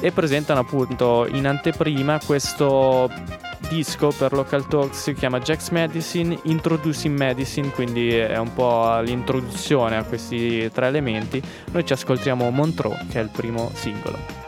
e 0.00 0.10
presentano 0.10 0.58
appunto 0.58 1.28
in 1.30 1.46
anteprima 1.46 2.18
questo 2.26 3.08
disco 3.68 4.08
per 4.08 4.32
Local 4.32 4.66
Talks 4.66 5.00
si 5.00 5.12
chiama 5.14 5.38
Jack's 5.38 5.68
Medicine 5.68 6.36
Introducing 6.42 7.16
Medicine, 7.16 7.70
quindi 7.70 8.08
è 8.16 8.36
un 8.36 8.52
po' 8.52 8.98
l'introduzione 8.98 9.96
a 9.96 10.02
questi 10.02 10.68
tre 10.72 10.88
elementi. 10.88 11.40
Noi 11.70 11.86
ci 11.86 11.92
ascoltiamo 11.92 12.50
Montreux, 12.50 12.98
che 13.12 13.20
è 13.20 13.22
il 13.22 13.30
primo 13.30 13.70
singolo. 13.74 14.45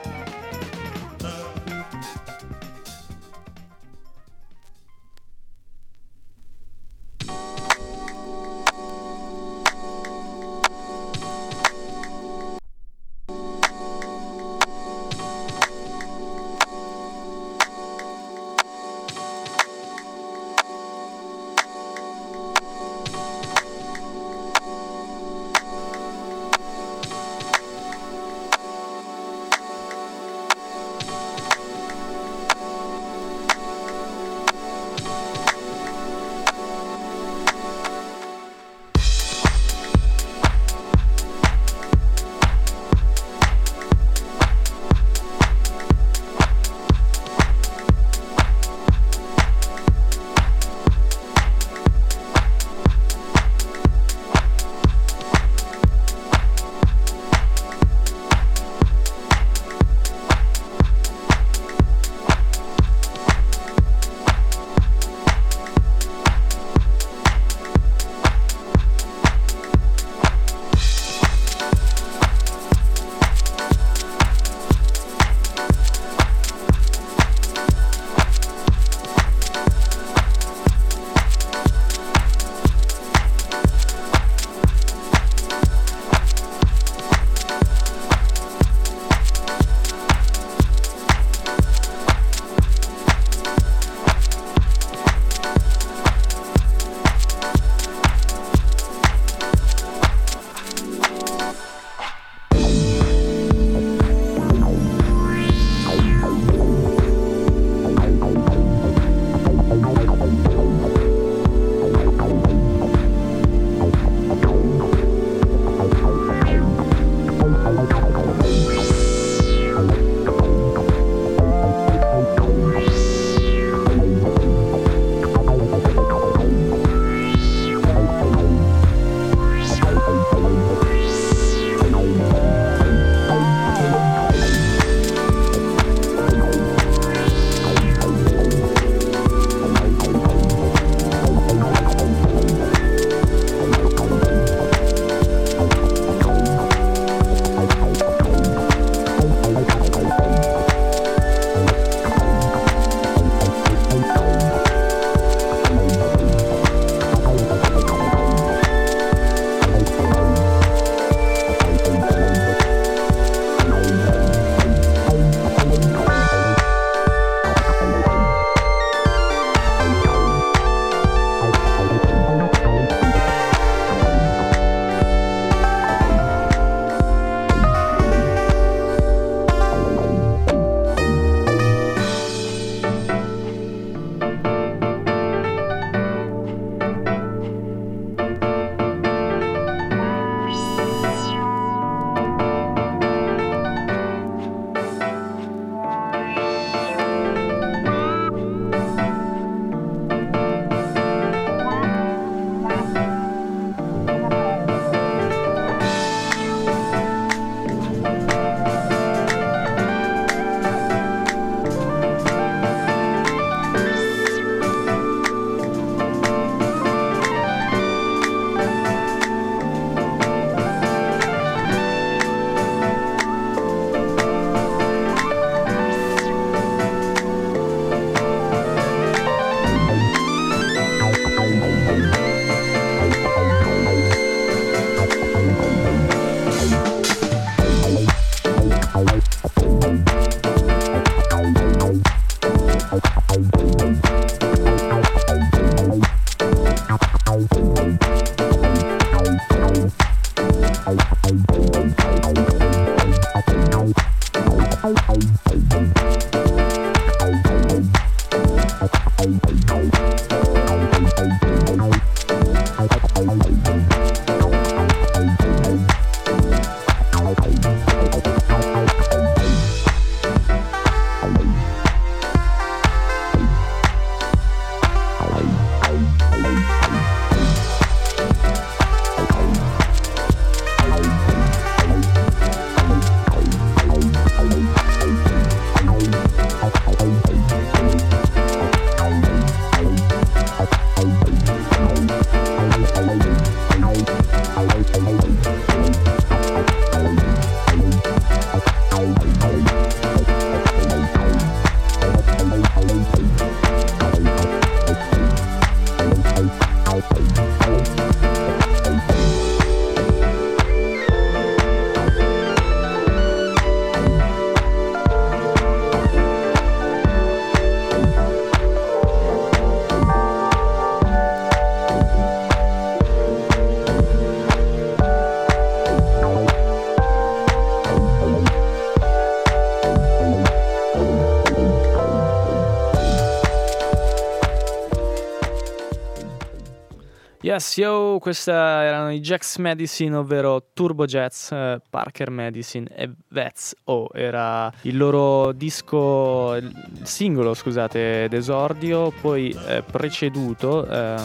Yes, 337.58 337.76
yo, 337.76 338.18
questa 338.20 338.84
erano 338.84 339.10
i 339.10 339.18
Jax 339.18 339.56
Medicine, 339.56 340.14
ovvero 340.14 340.68
Turbo 340.72 341.06
Jets, 341.06 341.50
eh, 341.50 341.80
Parker 341.90 342.30
Medicine 342.30 342.86
e 342.94 343.10
Vets. 343.30 343.74
Oh, 343.86 344.08
era 344.12 344.72
il 344.82 344.96
loro 344.96 345.50
disco, 345.50 346.54
il 346.54 346.72
singolo, 347.02 347.54
scusate, 347.54 348.28
d'esordio, 348.28 349.12
poi 349.20 349.50
eh, 349.66 349.82
preceduto. 349.82 350.86
Eh, 350.86 351.16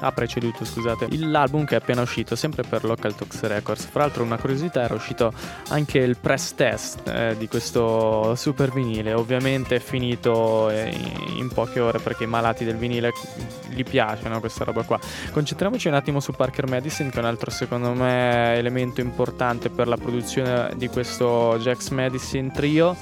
ha 0.00 0.12
preceduto 0.12 0.64
scusate 0.64 1.08
l'album 1.16 1.64
che 1.64 1.74
è 1.74 1.78
appena 1.78 2.02
uscito 2.02 2.36
sempre 2.36 2.62
per 2.62 2.84
Local 2.84 3.14
Talks 3.14 3.40
Records. 3.42 3.86
Fra 3.86 4.02
l'altro 4.02 4.22
una 4.22 4.36
curiosità 4.38 4.82
era 4.82 4.94
uscito 4.94 5.32
anche 5.68 5.98
il 5.98 6.16
press 6.16 6.54
test 6.54 7.06
eh, 7.08 7.36
di 7.38 7.48
questo 7.48 8.34
super 8.34 8.70
vinile. 8.70 9.12
Ovviamente 9.12 9.76
è 9.76 9.80
finito 9.80 10.70
eh, 10.70 10.94
in 11.36 11.48
poche 11.52 11.80
ore 11.80 11.98
perché 11.98 12.24
i 12.24 12.26
malati 12.26 12.64
del 12.64 12.76
vinile 12.76 13.12
gli 13.68 13.82
piacciono 13.82 14.40
questa 14.40 14.64
roba 14.64 14.82
qua. 14.82 14.98
Concentriamoci 15.30 15.88
un 15.88 15.94
attimo 15.94 16.20
su 16.20 16.32
Parker 16.32 16.68
Medicine 16.68 17.10
che 17.10 17.16
è 17.16 17.20
un 17.20 17.26
altro 17.26 17.50
secondo 17.50 17.92
me 17.92 18.54
elemento 18.54 19.00
importante 19.00 19.70
per 19.70 19.88
la 19.88 19.96
produzione 19.96 20.72
di 20.76 20.88
questo 20.88 21.56
Jax 21.58 21.88
Medicine 21.90 22.50
trio 22.52 22.96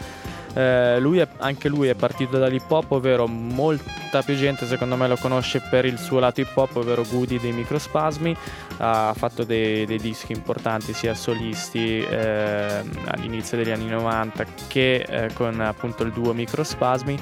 eh, 0.55 1.01
lui 1.01 1.19
è, 1.19 1.29
anche 1.39 1.69
lui 1.69 1.89
è 1.89 1.95
partito 1.95 2.39
dall'hip 2.39 2.71
hop, 2.71 2.93
ovvero 2.93 3.27
molta 3.27 4.23
più 4.23 4.37
gente 4.37 4.67
secondo 4.67 4.97
me 4.97 5.09
lo 5.09 5.17
conosce 5.17 5.61
per 5.69 5.85
il 5.85 5.99
suo 5.99 6.21
lato 6.21 6.41
hip 6.41 6.57
hop, 6.57 6.77
ovvero 6.77 7.03
Goody 7.03 7.39
dei 7.39 7.53
microspasmi. 7.53 8.37
Ha 8.79 9.13
fatto 9.17 9.45
dei, 9.45 9.85
dei 9.85 9.99
dischi 9.99 10.33
importanti 10.33 10.93
sia 10.93 11.15
solisti 11.15 12.01
eh, 12.01 12.83
all'inizio 13.07 13.57
degli 13.57 13.71
anni 13.71 13.89
90 13.89 14.45
che 14.69 15.05
eh, 15.09 15.33
con 15.33 15.61
appunto 15.61 16.05
il 16.05 16.13
duo 16.13 16.33
microspasmi. 16.33 17.19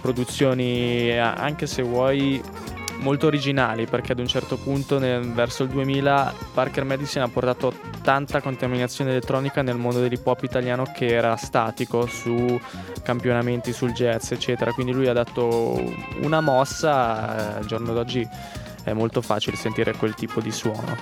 Produzioni 0.00 1.10
eh, 1.10 1.18
anche 1.18 1.66
se 1.66 1.82
vuoi 1.82 2.42
molto 3.02 3.26
originali 3.26 3.86
perché 3.86 4.12
ad 4.12 4.18
un 4.18 4.26
certo 4.26 4.56
punto 4.56 4.98
nel, 4.98 5.30
verso 5.32 5.64
il 5.64 5.68
2000 5.68 6.34
Parker 6.54 6.84
Medicine 6.84 7.24
ha 7.24 7.28
portato 7.28 7.74
tanta 8.02 8.40
contaminazione 8.40 9.10
elettronica 9.10 9.62
nel 9.62 9.76
mondo 9.76 10.00
dell'hip 10.00 10.26
hop 10.26 10.42
italiano 10.42 10.84
che 10.94 11.06
era 11.06 11.36
statico 11.36 12.06
su 12.06 12.58
campionamenti 13.02 13.72
sul 13.72 13.92
jazz 13.92 14.30
eccetera 14.30 14.72
quindi 14.72 14.92
lui 14.92 15.08
ha 15.08 15.12
dato 15.12 15.82
una 16.22 16.40
mossa 16.40 17.54
eh, 17.54 17.58
al 17.58 17.66
giorno 17.66 17.92
d'oggi 17.92 18.26
è 18.84 18.92
molto 18.92 19.20
facile 19.20 19.56
sentire 19.56 19.94
quel 19.94 20.14
tipo 20.14 20.40
di 20.40 20.50
suono 20.50 20.96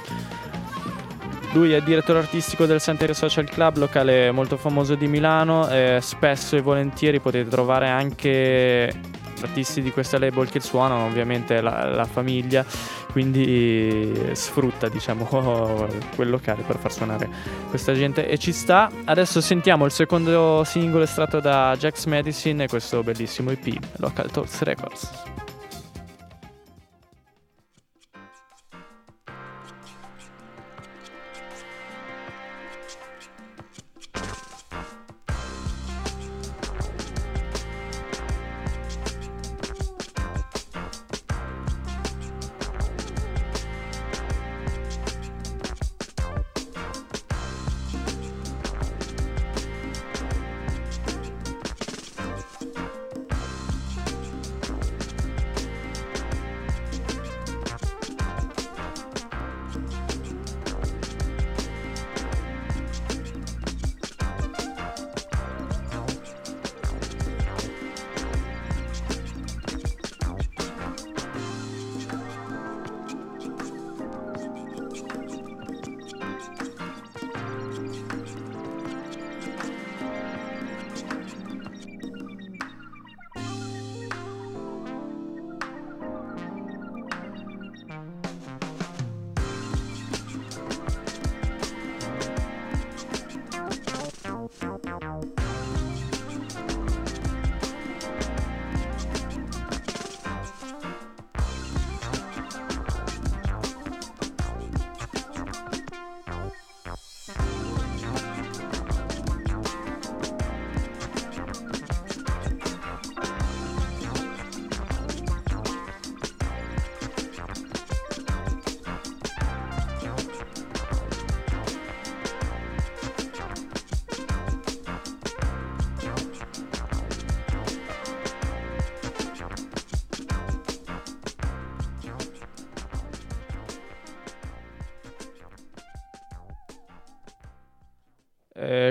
lui 1.53 1.73
è 1.73 1.83
direttore 1.83 2.21
artistico 2.21 2.65
del 2.65 2.81
Santere 2.81 3.13
Social 3.13 3.51
Club, 3.51 3.79
locale 3.79 4.31
molto 4.31 4.57
famoso 4.57 4.95
di 4.95 5.09
Milano. 5.09 5.69
E 5.69 5.99
spesso 6.01 6.55
e 6.55 6.61
volentieri 6.61 7.19
potete 7.19 7.51
trovare 7.51 7.89
anche 7.89 8.93
artisti 9.43 9.83
di 9.83 9.91
questa 9.91 10.19
label 10.19 10.49
che 10.49 10.61
suonano 10.61 11.07
ovviamente 11.07 11.61
la, 11.61 11.87
la 11.87 12.05
famiglia 12.05 12.65
quindi 13.11 14.31
sfrutta 14.33 14.89
diciamo 14.89 15.27
quel 16.15 16.31
locale 16.31 16.63
per 16.63 16.79
far 16.79 16.93
suonare 16.93 17.29
questa 17.69 17.93
gente. 17.95 18.29
E 18.29 18.39
ci 18.39 18.53
sta. 18.53 18.91
Adesso 19.05 19.41
sentiamo 19.41 19.85
il 19.85 19.93
secondo 19.93 20.63
singolo 20.65 21.05
estratto 21.05 21.41
da 21.41 21.77
Jax 21.77 22.07
Medicine 22.07 22.65
e 22.65 22.69
questo 22.69 23.03
bellissimo 23.03 23.51
EP 23.51 23.77
Local 23.97 24.31
Talks 24.31 24.63
Records 24.63 25.50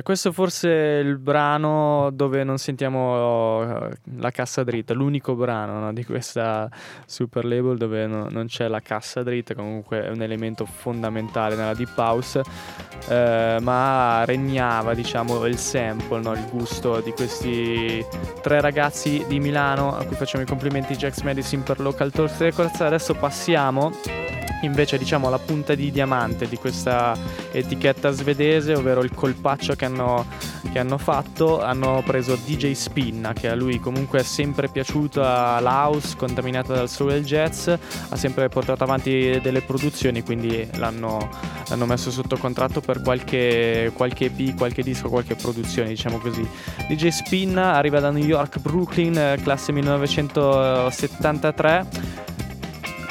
questo 0.09 0.31
forse 0.31 0.71
è 0.71 0.97
il 1.01 1.19
brano 1.19 2.09
dove 2.11 2.43
non 2.43 2.57
sentiamo 2.57 3.59
uh, 3.59 3.89
la 4.17 4.31
cassa 4.31 4.63
dritta, 4.63 4.95
l'unico 4.95 5.35
brano 5.35 5.79
no, 5.79 5.93
di 5.93 6.03
questa 6.03 6.67
super 7.05 7.45
label 7.45 7.77
dove 7.77 8.07
no, 8.07 8.25
non 8.27 8.47
c'è 8.47 8.67
la 8.67 8.79
cassa 8.79 9.21
dritta, 9.21 9.53
comunque 9.53 10.05
è 10.05 10.09
un 10.09 10.23
elemento 10.23 10.65
fondamentale 10.65 11.55
nella 11.55 11.75
deep 11.75 11.95
house, 11.95 12.41
eh, 13.07 13.57
ma 13.61 14.25
regnava 14.25 14.95
diciamo 14.95 15.45
il 15.45 15.59
sample, 15.59 16.21
no, 16.21 16.33
il 16.33 16.47
gusto 16.49 17.01
di 17.01 17.11
questi 17.11 18.03
tre 18.41 18.61
ragazzi 18.61 19.23
di 19.27 19.39
Milano 19.39 19.95
a 19.95 20.03
cui 20.05 20.15
facciamo 20.15 20.43
i 20.43 20.47
complimenti 20.47 20.95
Jax 20.95 21.21
Medicine 21.21 21.61
per 21.61 21.79
Local 21.79 22.09
Talk 22.09 22.35
Records. 22.39 22.81
Adesso 22.81 23.13
passiamo 23.13 23.91
invece 24.61 24.97
diciamo 24.97 25.29
la 25.29 25.39
punta 25.39 25.75
di 25.75 25.91
diamante 25.91 26.47
di 26.47 26.55
questa 26.57 27.15
etichetta 27.51 28.11
svedese, 28.11 28.73
ovvero 28.73 29.03
il 29.03 29.13
colpaccio 29.13 29.75
che 29.75 29.83
hanno, 29.85 30.25
che 30.71 30.79
hanno 30.79 30.97
fatto, 30.97 31.61
hanno 31.61 32.01
preso 32.05 32.35
DJ 32.35 32.71
Spinna, 32.71 33.33
che 33.33 33.49
a 33.49 33.55
lui 33.55 33.79
comunque 33.79 34.19
è 34.19 34.23
sempre 34.23 34.69
piaciuto 34.69 35.21
l'house 35.21 36.15
contaminata 36.17 36.73
dal 36.73 36.89
soul 36.89 37.13
e 37.13 37.23
jazz, 37.23 37.67
ha 37.67 38.15
sempre 38.15 38.49
portato 38.49 38.83
avanti 38.83 39.39
delle 39.41 39.61
produzioni, 39.61 40.23
quindi 40.23 40.67
l'hanno, 40.75 41.29
l'hanno 41.67 41.85
messo 41.85 42.11
sotto 42.11 42.37
contratto 42.37 42.81
per 42.81 43.01
qualche, 43.01 43.91
qualche 43.93 44.25
EP, 44.25 44.55
qualche 44.55 44.83
disco, 44.83 45.07
qualche 45.09 45.35
produzione, 45.35 45.89
diciamo 45.89 46.17
così. 46.17 46.45
DJ 46.87 47.07
Spinna 47.09 47.75
arriva 47.75 47.99
da 47.99 48.09
New 48.11 48.25
York, 48.25 48.59
Brooklyn, 48.59 49.37
classe 49.41 49.71
1973 49.71 52.27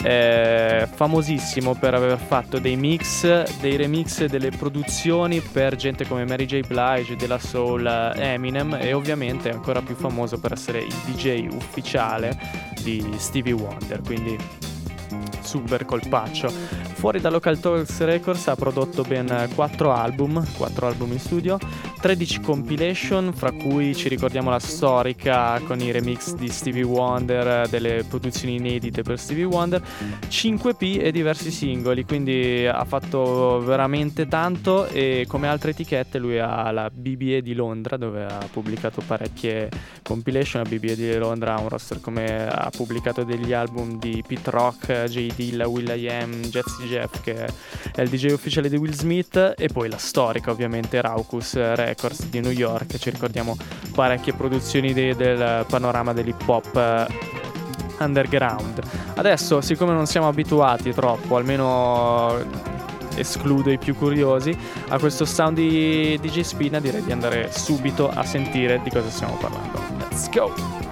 eh, 0.02 0.88
famosissimo 0.92 1.74
per 1.74 1.94
aver 1.94 2.18
fatto 2.18 2.58
dei 2.58 2.76
mix, 2.76 3.58
dei 3.60 3.76
remix 3.76 4.24
delle 4.26 4.50
produzioni 4.50 5.40
per 5.40 5.76
gente 5.76 6.06
come 6.06 6.24
Mary 6.24 6.46
J. 6.46 6.66
Blige, 6.66 7.16
della 7.16 7.38
Soul, 7.38 7.86
Eminem 8.16 8.76
e 8.80 8.92
ovviamente 8.92 9.50
ancora 9.50 9.82
più 9.82 9.94
famoso 9.94 10.38
per 10.38 10.52
essere 10.52 10.80
il 10.80 10.94
DJ 11.06 11.48
ufficiale 11.50 12.38
di 12.82 13.04
Stevie 13.16 13.52
Wonder, 13.52 14.00
quindi 14.02 14.36
super 15.40 15.84
colpaccio. 15.84 16.52
Fuori 16.98 17.20
da 17.20 17.30
Local 17.30 17.60
Talks 17.60 18.00
Records 18.00 18.48
ha 18.48 18.56
prodotto 18.56 19.02
ben 19.02 19.48
4 19.54 19.92
album, 19.92 20.44
4 20.56 20.86
album 20.88 21.12
in 21.12 21.20
studio, 21.20 21.56
13 22.00 22.40
compilation, 22.40 23.32
fra 23.32 23.52
cui 23.52 23.94
ci 23.94 24.08
ricordiamo 24.08 24.50
la 24.50 24.58
storica 24.58 25.60
con 25.64 25.78
i 25.80 25.92
remix 25.92 26.34
di 26.34 26.48
Stevie 26.48 26.82
Wonder, 26.82 27.68
delle 27.68 28.04
produzioni 28.08 28.56
inedite 28.56 29.02
per 29.02 29.16
Stevie 29.16 29.44
Wonder, 29.44 29.80
5 30.26 30.74
P 30.74 30.98
e 31.00 31.12
diversi 31.12 31.52
singoli, 31.52 32.04
quindi 32.04 32.66
ha 32.66 32.84
fatto 32.84 33.60
veramente 33.60 34.26
tanto 34.26 34.88
e 34.88 35.24
come 35.28 35.46
altre 35.46 35.70
etichette 35.70 36.18
lui 36.18 36.40
ha 36.40 36.68
la 36.72 36.90
BBE 36.92 37.42
di 37.42 37.54
Londra 37.54 37.96
dove 37.96 38.24
ha 38.24 38.44
pubblicato 38.50 39.02
parecchie 39.06 39.68
compilation, 40.02 40.64
la 40.64 40.68
BBE 40.68 40.96
di 40.96 41.16
Londra 41.16 41.54
ha 41.54 41.60
un 41.60 41.68
roster 41.68 42.00
come 42.00 42.48
ha 42.48 42.68
pubblicato 42.76 43.22
degli 43.22 43.52
album 43.52 44.00
di 44.00 44.20
Pete 44.26 44.50
Rock, 44.50 45.04
J. 45.04 45.32
Dilla, 45.32 45.68
Will.i.am, 45.68 46.32
Jazzy 46.40 46.86
Jeff 46.88 47.20
che 47.20 47.46
è 47.94 48.00
il 48.00 48.08
DJ 48.08 48.32
ufficiale 48.32 48.68
di 48.68 48.76
Will 48.76 48.92
Smith 48.92 49.54
e 49.56 49.68
poi 49.68 49.88
la 49.88 49.98
storica 49.98 50.50
ovviamente 50.50 51.00
Raucus 51.00 51.54
Records 51.54 52.26
di 52.26 52.40
New 52.40 52.50
York, 52.50 52.96
ci 52.98 53.10
ricordiamo 53.10 53.56
parecchie 53.94 54.32
produzioni 54.32 54.92
de- 54.92 55.14
del 55.14 55.64
panorama 55.68 56.12
dell'hip 56.12 56.42
hop 56.46 56.76
eh, 56.76 57.06
underground. 58.00 58.80
Adesso, 59.14 59.60
siccome 59.60 59.92
non 59.92 60.06
siamo 60.06 60.28
abituati 60.28 60.92
troppo, 60.92 61.36
almeno 61.36 62.36
escludo 63.16 63.70
i 63.70 63.78
più 63.78 63.96
curiosi, 63.96 64.56
a 64.88 64.98
questo 64.98 65.24
sound 65.24 65.56
di 65.56 66.18
DJ 66.20 66.40
Spina 66.40 66.80
direi 66.80 67.02
di 67.02 67.12
andare 67.12 67.50
subito 67.52 68.08
a 68.08 68.24
sentire 68.24 68.80
di 68.82 68.90
cosa 68.90 69.10
stiamo 69.10 69.36
parlando. 69.36 69.80
Let's 69.98 70.28
go! 70.30 70.87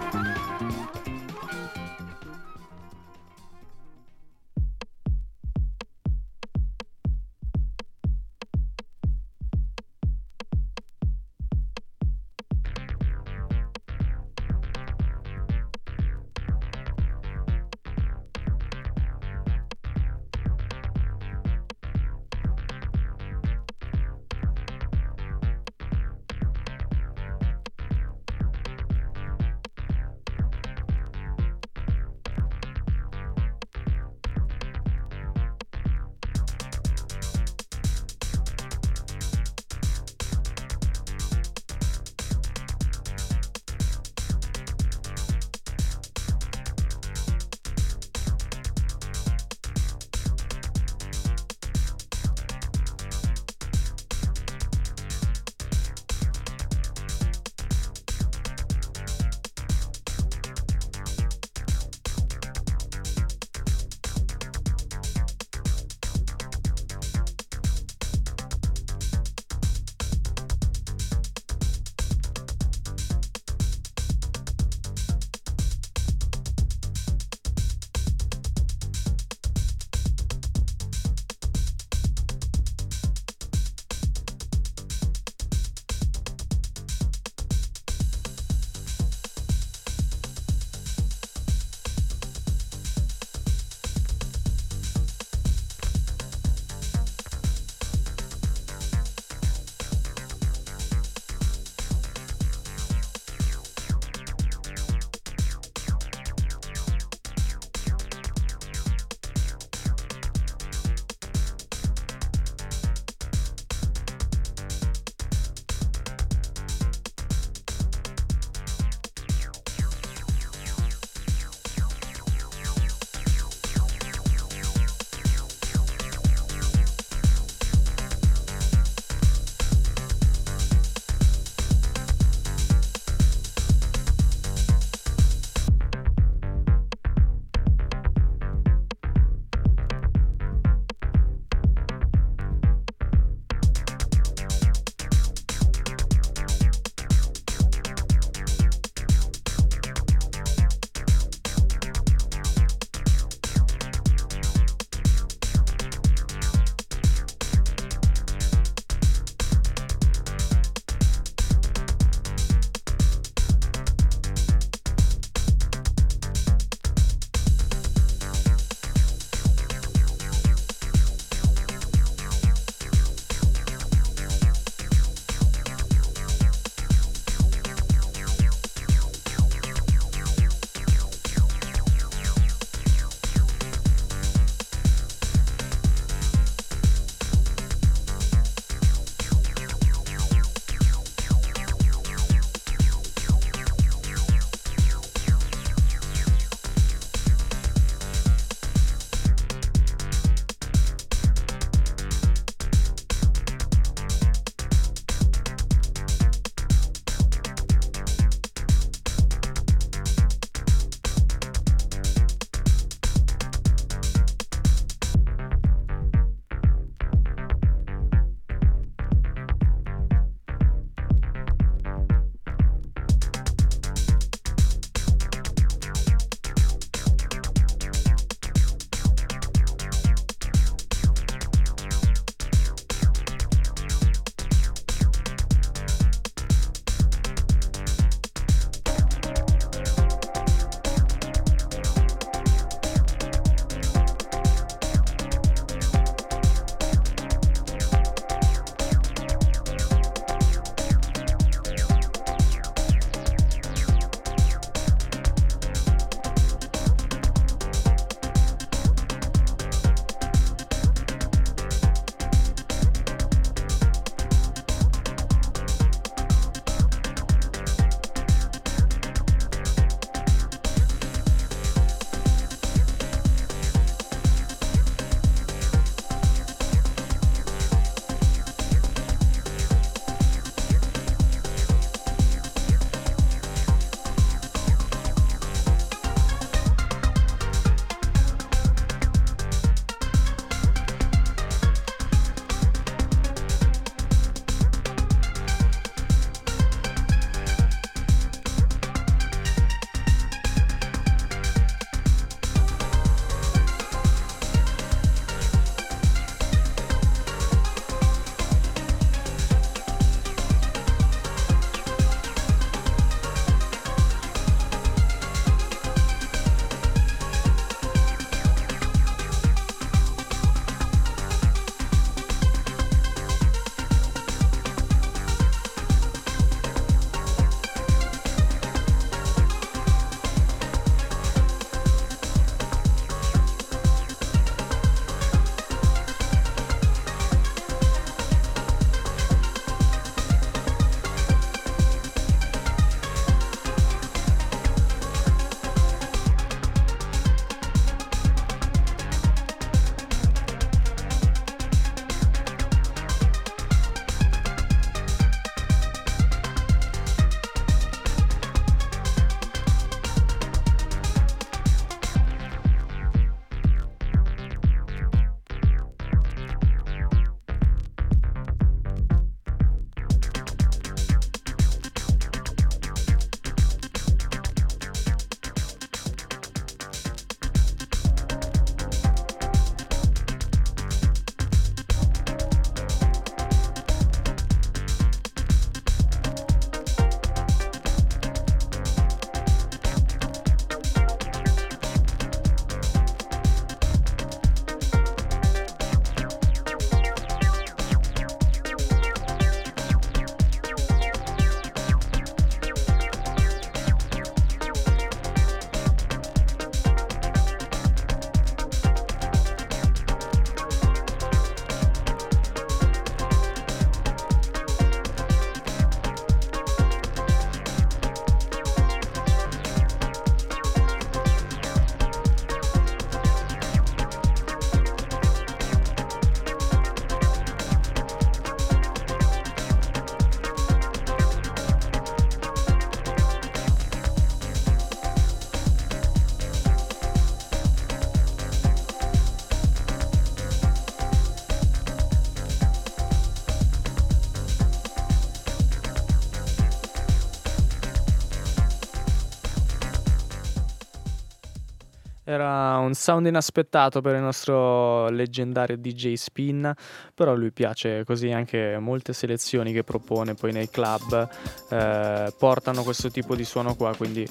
Un 452.86 452.94
sound 452.94 453.26
inaspettato 453.26 454.00
per 454.00 454.14
il 454.14 454.22
nostro 454.22 455.08
leggendario 455.10 455.76
DJ 455.76 456.14
Spin, 456.14 456.72
però 457.14 457.34
lui 457.34 457.52
piace 457.52 458.04
così 458.04 458.30
anche 458.30 458.78
molte 458.78 459.12
selezioni 459.12 459.72
che 459.72 459.84
propone 459.84 460.34
poi 460.34 460.52
nei 460.52 460.70
club 460.70 461.28
eh, 461.70 462.32
portano 462.38 462.82
questo 462.82 463.10
tipo 463.10 463.34
di 463.34 463.44
suono 463.44 463.74
qua, 463.74 463.94
quindi 463.94 464.26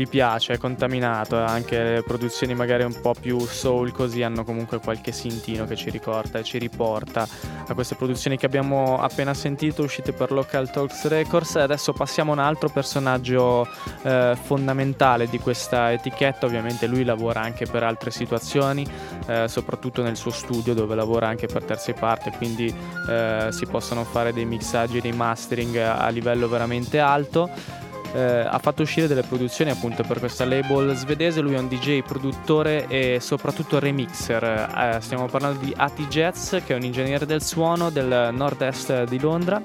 gli 0.00 0.08
piace, 0.08 0.54
è 0.54 0.58
contaminato, 0.58 1.36
anche 1.36 1.82
le 1.82 2.02
produzioni 2.02 2.54
magari 2.54 2.84
un 2.84 2.98
po' 3.02 3.14
più 3.18 3.38
soul 3.40 3.92
così 3.92 4.22
hanno 4.22 4.44
comunque 4.44 4.78
qualche 4.78 5.12
sintino 5.12 5.66
che 5.66 5.76
ci 5.76 5.90
ricorda 5.90 6.38
e 6.38 6.42
ci 6.42 6.56
riporta 6.56 7.28
a 7.66 7.74
queste 7.74 7.96
produzioni 7.96 8.38
che 8.38 8.46
abbiamo 8.46 8.98
appena 9.00 9.34
sentito 9.34 9.82
uscite 9.82 10.12
per 10.12 10.32
Local 10.32 10.70
Talks 10.70 11.06
Records. 11.06 11.56
Adesso 11.56 11.92
passiamo 11.92 12.30
a 12.32 12.34
un 12.34 12.40
altro 12.40 12.70
personaggio 12.70 13.68
eh, 14.02 14.36
fondamentale 14.40 15.28
di 15.28 15.38
questa 15.38 15.92
etichetta, 15.92 16.46
ovviamente 16.46 16.86
lui 16.86 17.04
lavora 17.04 17.40
anche 17.42 17.66
per 17.66 17.82
altre 17.82 18.10
situazioni, 18.10 18.86
eh, 19.26 19.48
soprattutto 19.48 20.02
nel 20.02 20.16
suo 20.16 20.30
studio 20.30 20.72
dove 20.72 20.94
lavora 20.94 21.28
anche 21.28 21.46
per 21.46 21.64
terze 21.64 21.92
parti, 21.92 22.30
quindi 22.30 22.74
eh, 23.08 23.48
si 23.50 23.66
possono 23.66 24.04
fare 24.04 24.32
dei 24.32 24.46
mixaggi 24.46 25.00
dei 25.00 25.12
mastering 25.12 25.76
a 25.76 26.08
livello 26.08 26.48
veramente 26.48 26.98
alto 26.98 27.88
eh, 28.12 28.20
ha 28.20 28.58
fatto 28.58 28.82
uscire 28.82 29.06
delle 29.06 29.22
produzioni 29.22 29.70
appunto 29.70 30.02
per 30.02 30.18
questa 30.18 30.44
label 30.44 30.94
svedese. 30.94 31.40
Lui 31.40 31.54
è 31.54 31.58
un 31.58 31.68
DJ, 31.68 32.02
produttore 32.02 32.86
e 32.88 33.18
soprattutto 33.20 33.78
remixer. 33.78 34.42
Eh, 34.44 34.98
stiamo 35.00 35.26
parlando 35.26 35.64
di 35.64 35.72
Ati 35.76 36.06
Jazz, 36.06 36.56
che 36.64 36.72
è 36.72 36.74
un 36.74 36.82
ingegnere 36.82 37.26
del 37.26 37.42
suono 37.42 37.90
del 37.90 38.30
nord-est 38.32 39.04
di 39.04 39.18
Londra. 39.20 39.62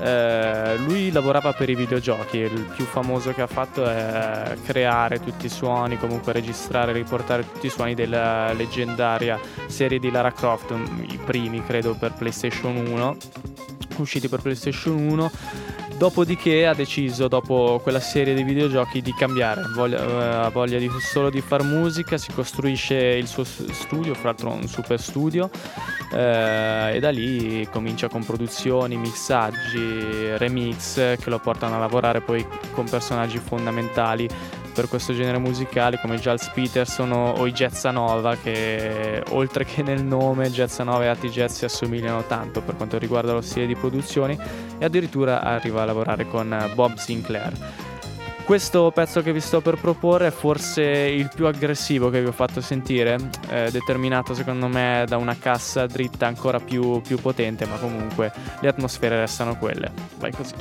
Eh, 0.00 0.76
lui 0.78 1.12
lavorava 1.12 1.52
per 1.52 1.70
i 1.70 1.76
videogiochi, 1.76 2.38
il 2.38 2.72
più 2.74 2.84
famoso 2.84 3.32
che 3.32 3.42
ha 3.42 3.46
fatto 3.46 3.84
è 3.84 4.56
creare 4.64 5.20
tutti 5.20 5.46
i 5.46 5.48
suoni, 5.48 5.96
comunque 5.98 6.32
registrare, 6.32 6.92
riportare 6.92 7.48
tutti 7.48 7.66
i 7.66 7.70
suoni 7.70 7.94
della 7.94 8.52
leggendaria 8.54 9.38
serie 9.66 10.00
di 10.00 10.10
Lara 10.10 10.32
Croft, 10.32 10.74
i 11.08 11.18
primi 11.24 11.64
credo 11.64 11.94
per 11.94 12.12
PlayStation 12.14 12.76
1, 12.76 13.16
usciti 13.98 14.28
per 14.28 14.40
PlayStation 14.40 14.98
1 14.98 15.30
Dopodiché 15.96 16.66
ha 16.66 16.74
deciso, 16.74 17.28
dopo 17.28 17.80
quella 17.82 18.00
serie 18.00 18.34
di 18.34 18.42
videogiochi, 18.42 19.00
di 19.00 19.14
cambiare. 19.14 19.62
Voglia, 19.74 20.04
eh, 20.04 20.44
ha 20.44 20.48
voglia 20.48 20.78
di, 20.78 20.90
solo 21.00 21.30
di 21.30 21.40
far 21.40 21.62
musica, 21.62 22.18
si 22.18 22.32
costruisce 22.32 22.96
il 22.96 23.28
suo 23.28 23.44
studio, 23.44 24.12
fra 24.14 24.30
l'altro 24.30 24.50
un 24.50 24.66
super 24.66 25.00
studio, 25.00 25.48
eh, 26.12 26.96
e 26.96 27.00
da 27.00 27.10
lì 27.10 27.66
comincia 27.70 28.08
con 28.08 28.24
produzioni, 28.24 28.96
mixaggi, 28.96 30.36
remix 30.36 31.16
che 31.16 31.30
lo 31.30 31.38
portano 31.38 31.76
a 31.76 31.78
lavorare 31.78 32.20
poi 32.20 32.44
con 32.72 32.88
personaggi 32.88 33.38
fondamentali 33.38 34.28
per 34.74 34.88
questo 34.88 35.14
genere 35.14 35.38
musicale 35.38 35.98
come 36.00 36.18
Giles 36.18 36.50
Peterson 36.52 37.12
o, 37.12 37.46
i 37.46 37.52
Jazzanova 37.52 38.36
che 38.36 39.22
oltre 39.30 39.64
che 39.64 39.82
nel 39.82 40.04
nome 40.04 40.50
Jazzanova 40.50 41.04
e 41.04 41.06
Ati 41.06 41.30
Jazz 41.30 41.54
si 41.56 41.64
assomigliano 41.64 42.24
tanto 42.26 42.60
per 42.60 42.76
quanto 42.76 42.98
riguarda 42.98 43.32
lo 43.32 43.40
stile 43.40 43.66
di 43.66 43.76
produzioni 43.76 44.36
e 44.78 44.84
addirittura 44.84 45.40
arriva 45.40 45.82
a 45.82 45.84
lavorare 45.86 46.26
con 46.26 46.72
Bob 46.74 46.96
Sinclair. 46.96 47.52
Questo 48.44 48.90
pezzo 48.94 49.22
che 49.22 49.32
vi 49.32 49.40
sto 49.40 49.62
per 49.62 49.80
proporre 49.80 50.26
è 50.26 50.30
forse 50.30 50.82
il 50.82 51.30
più 51.34 51.46
aggressivo 51.46 52.10
che 52.10 52.20
vi 52.20 52.26
ho 52.26 52.32
fatto 52.32 52.60
sentire, 52.60 53.16
eh, 53.48 53.70
determinato 53.70 54.34
secondo 54.34 54.68
me 54.68 55.06
da 55.08 55.16
una 55.16 55.38
cassa 55.38 55.86
dritta 55.86 56.26
ancora 56.26 56.60
più, 56.60 57.00
più 57.00 57.18
potente, 57.18 57.64
ma 57.64 57.76
comunque 57.76 58.30
le 58.60 58.68
atmosfere 58.68 59.18
restano 59.18 59.56
quelle. 59.56 59.90
Vai 60.18 60.32
così. 60.32 60.54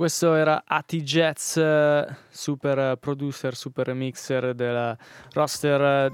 Questo 0.00 0.34
era 0.34 0.62
Ati 0.66 1.02
Jets, 1.02 1.62
super 2.30 2.96
producer, 2.98 3.54
super 3.54 3.92
mixer 3.92 4.54
del 4.54 4.96
roster 5.34 6.10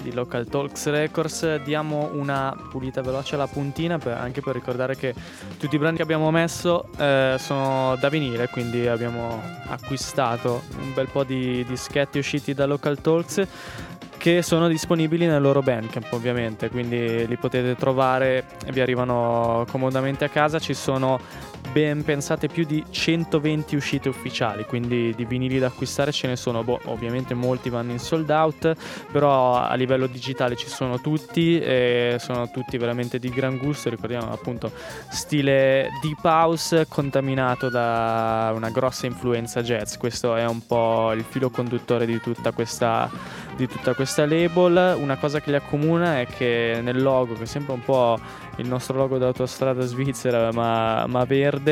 di 0.00 0.14
Local 0.14 0.46
Talks 0.48 0.88
Records. 0.88 1.56
Diamo 1.56 2.08
una 2.14 2.56
pulita 2.70 3.02
veloce 3.02 3.34
alla 3.34 3.46
puntina 3.46 3.98
per, 3.98 4.16
anche 4.16 4.40
per 4.40 4.54
ricordare 4.54 4.96
che 4.96 5.14
tutti 5.58 5.74
i 5.74 5.78
brani 5.78 5.96
che 5.98 6.02
abbiamo 6.04 6.30
messo 6.30 6.88
eh, 6.96 7.36
sono 7.38 7.96
da 8.00 8.08
vinile, 8.08 8.48
quindi 8.48 8.86
abbiamo 8.86 9.42
acquistato 9.66 10.62
un 10.80 10.94
bel 10.94 11.08
po' 11.08 11.24
di 11.24 11.62
dischetti 11.68 12.16
usciti 12.16 12.54
da 12.54 12.64
Local 12.64 12.98
Talks 12.98 13.46
che 14.18 14.42
sono 14.42 14.66
disponibili 14.68 15.26
nel 15.26 15.40
loro 15.40 15.62
bandcamp 15.62 16.12
ovviamente 16.12 16.68
quindi 16.68 17.24
li 17.26 17.36
potete 17.36 17.76
trovare 17.76 18.44
e 18.66 18.72
vi 18.72 18.80
arrivano 18.80 19.64
comodamente 19.70 20.24
a 20.24 20.28
casa 20.28 20.58
ci 20.58 20.74
sono 20.74 21.20
ben 21.78 22.02
pensate 22.02 22.48
più 22.48 22.64
di 22.64 22.82
120 22.90 23.76
uscite 23.76 24.08
ufficiali, 24.08 24.64
quindi 24.64 25.14
di 25.14 25.24
vinili 25.24 25.60
da 25.60 25.68
acquistare 25.68 26.10
ce 26.10 26.26
ne 26.26 26.34
sono, 26.34 26.64
boh, 26.64 26.80
ovviamente 26.86 27.34
molti 27.34 27.70
vanno 27.70 27.92
in 27.92 28.00
sold 28.00 28.28
out, 28.30 28.74
però 29.12 29.54
a 29.54 29.72
livello 29.74 30.08
digitale 30.08 30.56
ci 30.56 30.66
sono 30.66 31.00
tutti 31.00 31.60
e 31.60 32.16
sono 32.18 32.50
tutti 32.50 32.76
veramente 32.78 33.20
di 33.20 33.28
gran 33.28 33.58
gusto, 33.58 33.90
ricordiamo 33.90 34.32
appunto 34.32 34.72
stile 35.08 35.90
deep 36.02 36.24
house 36.24 36.86
contaminato 36.88 37.68
da 37.68 38.50
una 38.56 38.70
grossa 38.70 39.06
influenza 39.06 39.62
jazz, 39.62 39.94
questo 39.98 40.34
è 40.34 40.44
un 40.46 40.66
po' 40.66 41.12
il 41.12 41.22
filo 41.22 41.48
conduttore 41.48 42.06
di 42.06 42.20
tutta 42.20 42.50
questa, 42.50 43.08
di 43.54 43.68
tutta 43.68 43.94
questa 43.94 44.26
label, 44.26 44.96
una 44.98 45.16
cosa 45.16 45.40
che 45.40 45.50
li 45.50 45.56
accomuna 45.56 46.18
è 46.18 46.26
che 46.26 46.80
nel 46.82 47.00
logo, 47.00 47.34
che 47.34 47.44
è 47.44 47.46
sempre 47.46 47.74
un 47.74 47.84
po' 47.84 48.18
il 48.58 48.66
nostro 48.66 48.96
logo 48.96 49.18
d'autostrada 49.18 49.84
svizzera, 49.84 50.50
ma, 50.52 51.06
ma 51.06 51.24
verde, 51.24 51.67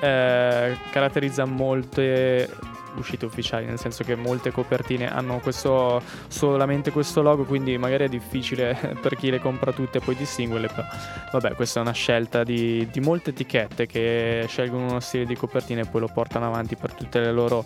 eh, 0.00 0.76
caratterizza 0.90 1.44
molte 1.44 2.48
uscite 2.96 3.24
ufficiali, 3.24 3.66
nel 3.66 3.78
senso 3.78 4.04
che 4.04 4.14
molte 4.14 4.50
copertine 4.50 5.12
hanno 5.12 5.38
questo, 5.38 6.02
solamente 6.28 6.90
questo 6.90 7.22
logo, 7.22 7.44
quindi 7.44 7.76
magari 7.78 8.04
è 8.04 8.08
difficile 8.08 8.76
per 9.00 9.16
chi 9.16 9.30
le 9.30 9.40
compra 9.40 9.72
tutte 9.72 10.00
poi 10.00 10.14
distinguerle, 10.14 10.68
però 10.68 10.84
vabbè, 11.32 11.54
questa 11.54 11.80
è 11.80 11.82
una 11.82 11.92
scelta 11.92 12.44
di, 12.44 12.88
di 12.90 13.00
molte 13.00 13.30
etichette 13.30 13.86
che 13.86 14.44
scelgono 14.48 14.86
uno 14.86 15.00
stile 15.00 15.24
di 15.24 15.36
copertina 15.36 15.80
e 15.82 15.86
poi 15.86 16.00
lo 16.00 16.10
portano 16.12 16.46
avanti 16.46 16.76
per 16.76 16.92
tutte 16.92 17.20
le 17.20 17.32
loro 17.32 17.64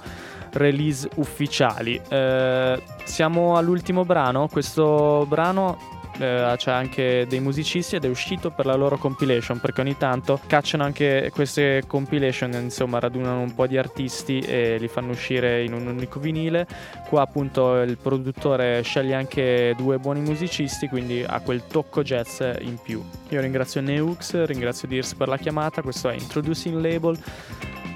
release 0.53 1.09
ufficiali. 1.17 2.01
Eh, 2.09 2.83
siamo 3.05 3.57
all'ultimo 3.57 4.05
brano, 4.05 4.49
questo 4.49 5.27
brano 5.29 5.97
eh, 6.19 6.55
c'è 6.57 6.71
anche 6.71 7.27
dei 7.29 7.41
musicisti 7.41 7.97
ed 7.97 8.05
è 8.05 8.09
uscito 8.09 8.51
per 8.51 8.67
la 8.67 8.75
loro 8.75 8.99
compilation 8.99 9.61
perché 9.61 9.81
ogni 9.81 9.97
tanto 9.97 10.41
cacciano 10.47 10.83
anche 10.83 11.31
queste 11.33 11.85
compilation, 11.87 12.53
insomma 12.55 12.99
radunano 12.99 13.41
un 13.41 13.55
po' 13.55 13.67
di 13.67 13.79
artisti 13.79 14.41
e 14.41 14.77
li 14.79 14.89
fanno 14.89 15.13
uscire 15.13 15.63
in 15.63 15.73
un 15.73 15.87
unico 15.87 16.21
vinile. 16.21 16.67
Qua 17.09 17.23
appunto 17.23 17.81
il 17.81 17.97
produttore 17.97 18.83
sceglie 18.83 19.15
anche 19.15 19.75
due 19.77 19.99
buoni 19.99 20.21
musicisti, 20.21 20.89
quindi 20.89 21.25
ha 21.27 21.41
quel 21.41 21.67
tocco 21.67 22.03
jazz 22.03 22.41
in 22.61 22.79
più. 22.83 23.03
Io 23.29 23.41
ringrazio 23.41 23.81
Neux, 23.81 24.45
ringrazio 24.45 24.89
Dirs 24.89 25.15
per 25.15 25.29
la 25.29 25.37
chiamata, 25.37 25.83
questo 25.83 26.09
è 26.09 26.15
Introducing 26.15 26.81
Label. 26.81 27.19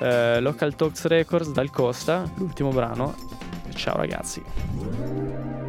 Eh, 0.01 0.41
Local 0.41 0.75
Talks 0.75 1.05
Records 1.05 1.53
dal 1.53 1.71
Costa, 1.71 2.25
l'ultimo 2.37 2.71
brano. 2.71 3.15
Ciao 3.75 3.97
ragazzi. 3.97 5.62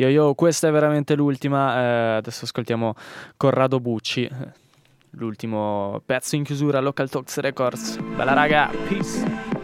Yo 0.00 0.06
yo, 0.08 0.34
questa 0.34 0.68
è 0.68 0.70
veramente 0.70 1.16
l'ultima. 1.16 1.74
eh, 1.76 2.16
adesso 2.18 2.44
ascoltiamo 2.44 2.94
Corrado 3.36 3.80
Bucci. 3.80 4.30
L'ultimo 5.10 6.00
pezzo 6.06 6.36
in 6.36 6.44
chiusura, 6.44 6.78
Local 6.78 7.10
Talks 7.10 7.38
Records. 7.38 7.98
Bella 8.14 8.32
raga, 8.32 8.70
peace. 8.86 9.57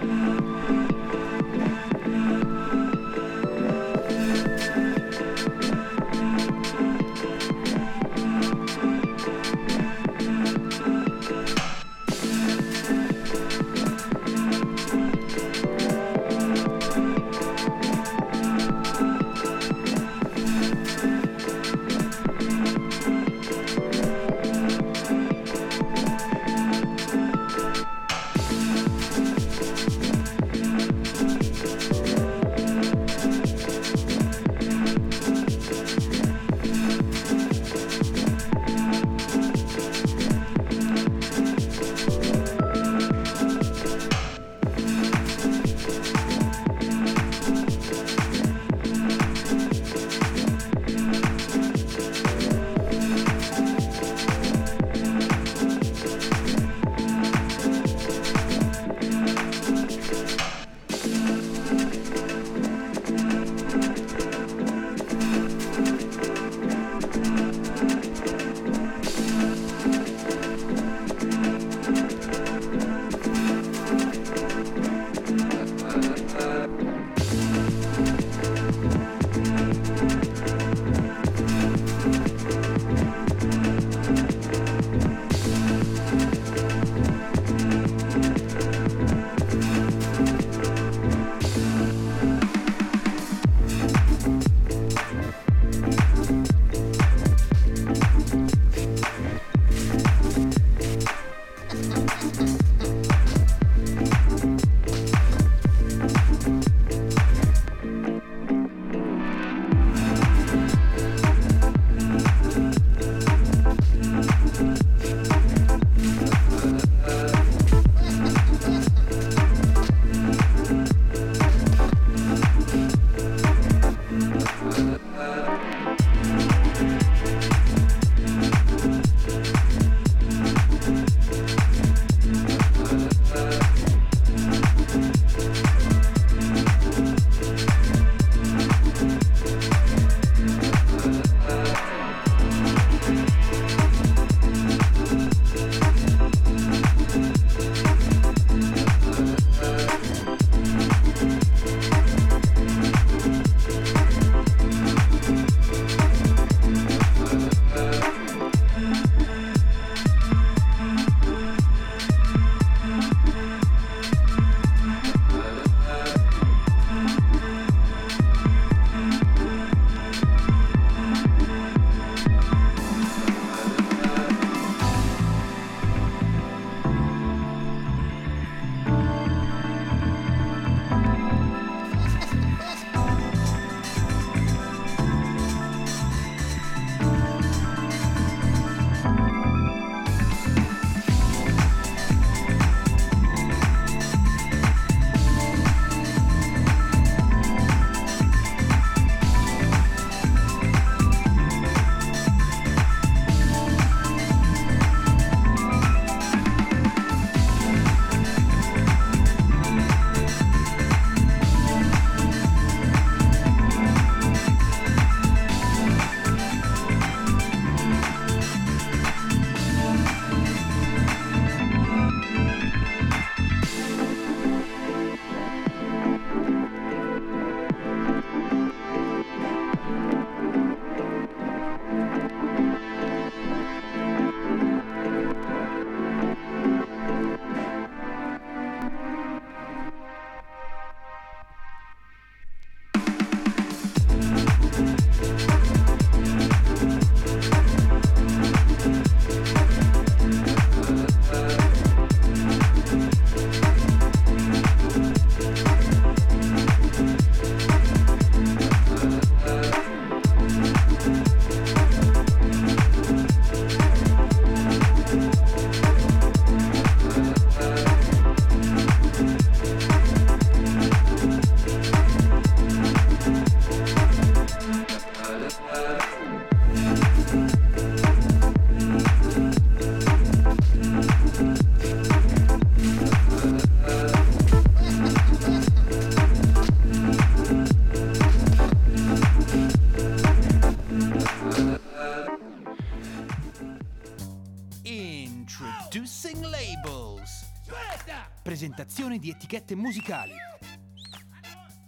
Etichette 299.55 299.77
musicali. 299.77 300.35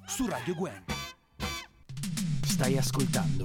Su 0.06 0.26
Radio 0.28 0.54
Gwen. 0.54 0.84
Stai 2.44 2.78
ascoltando. 2.78 3.35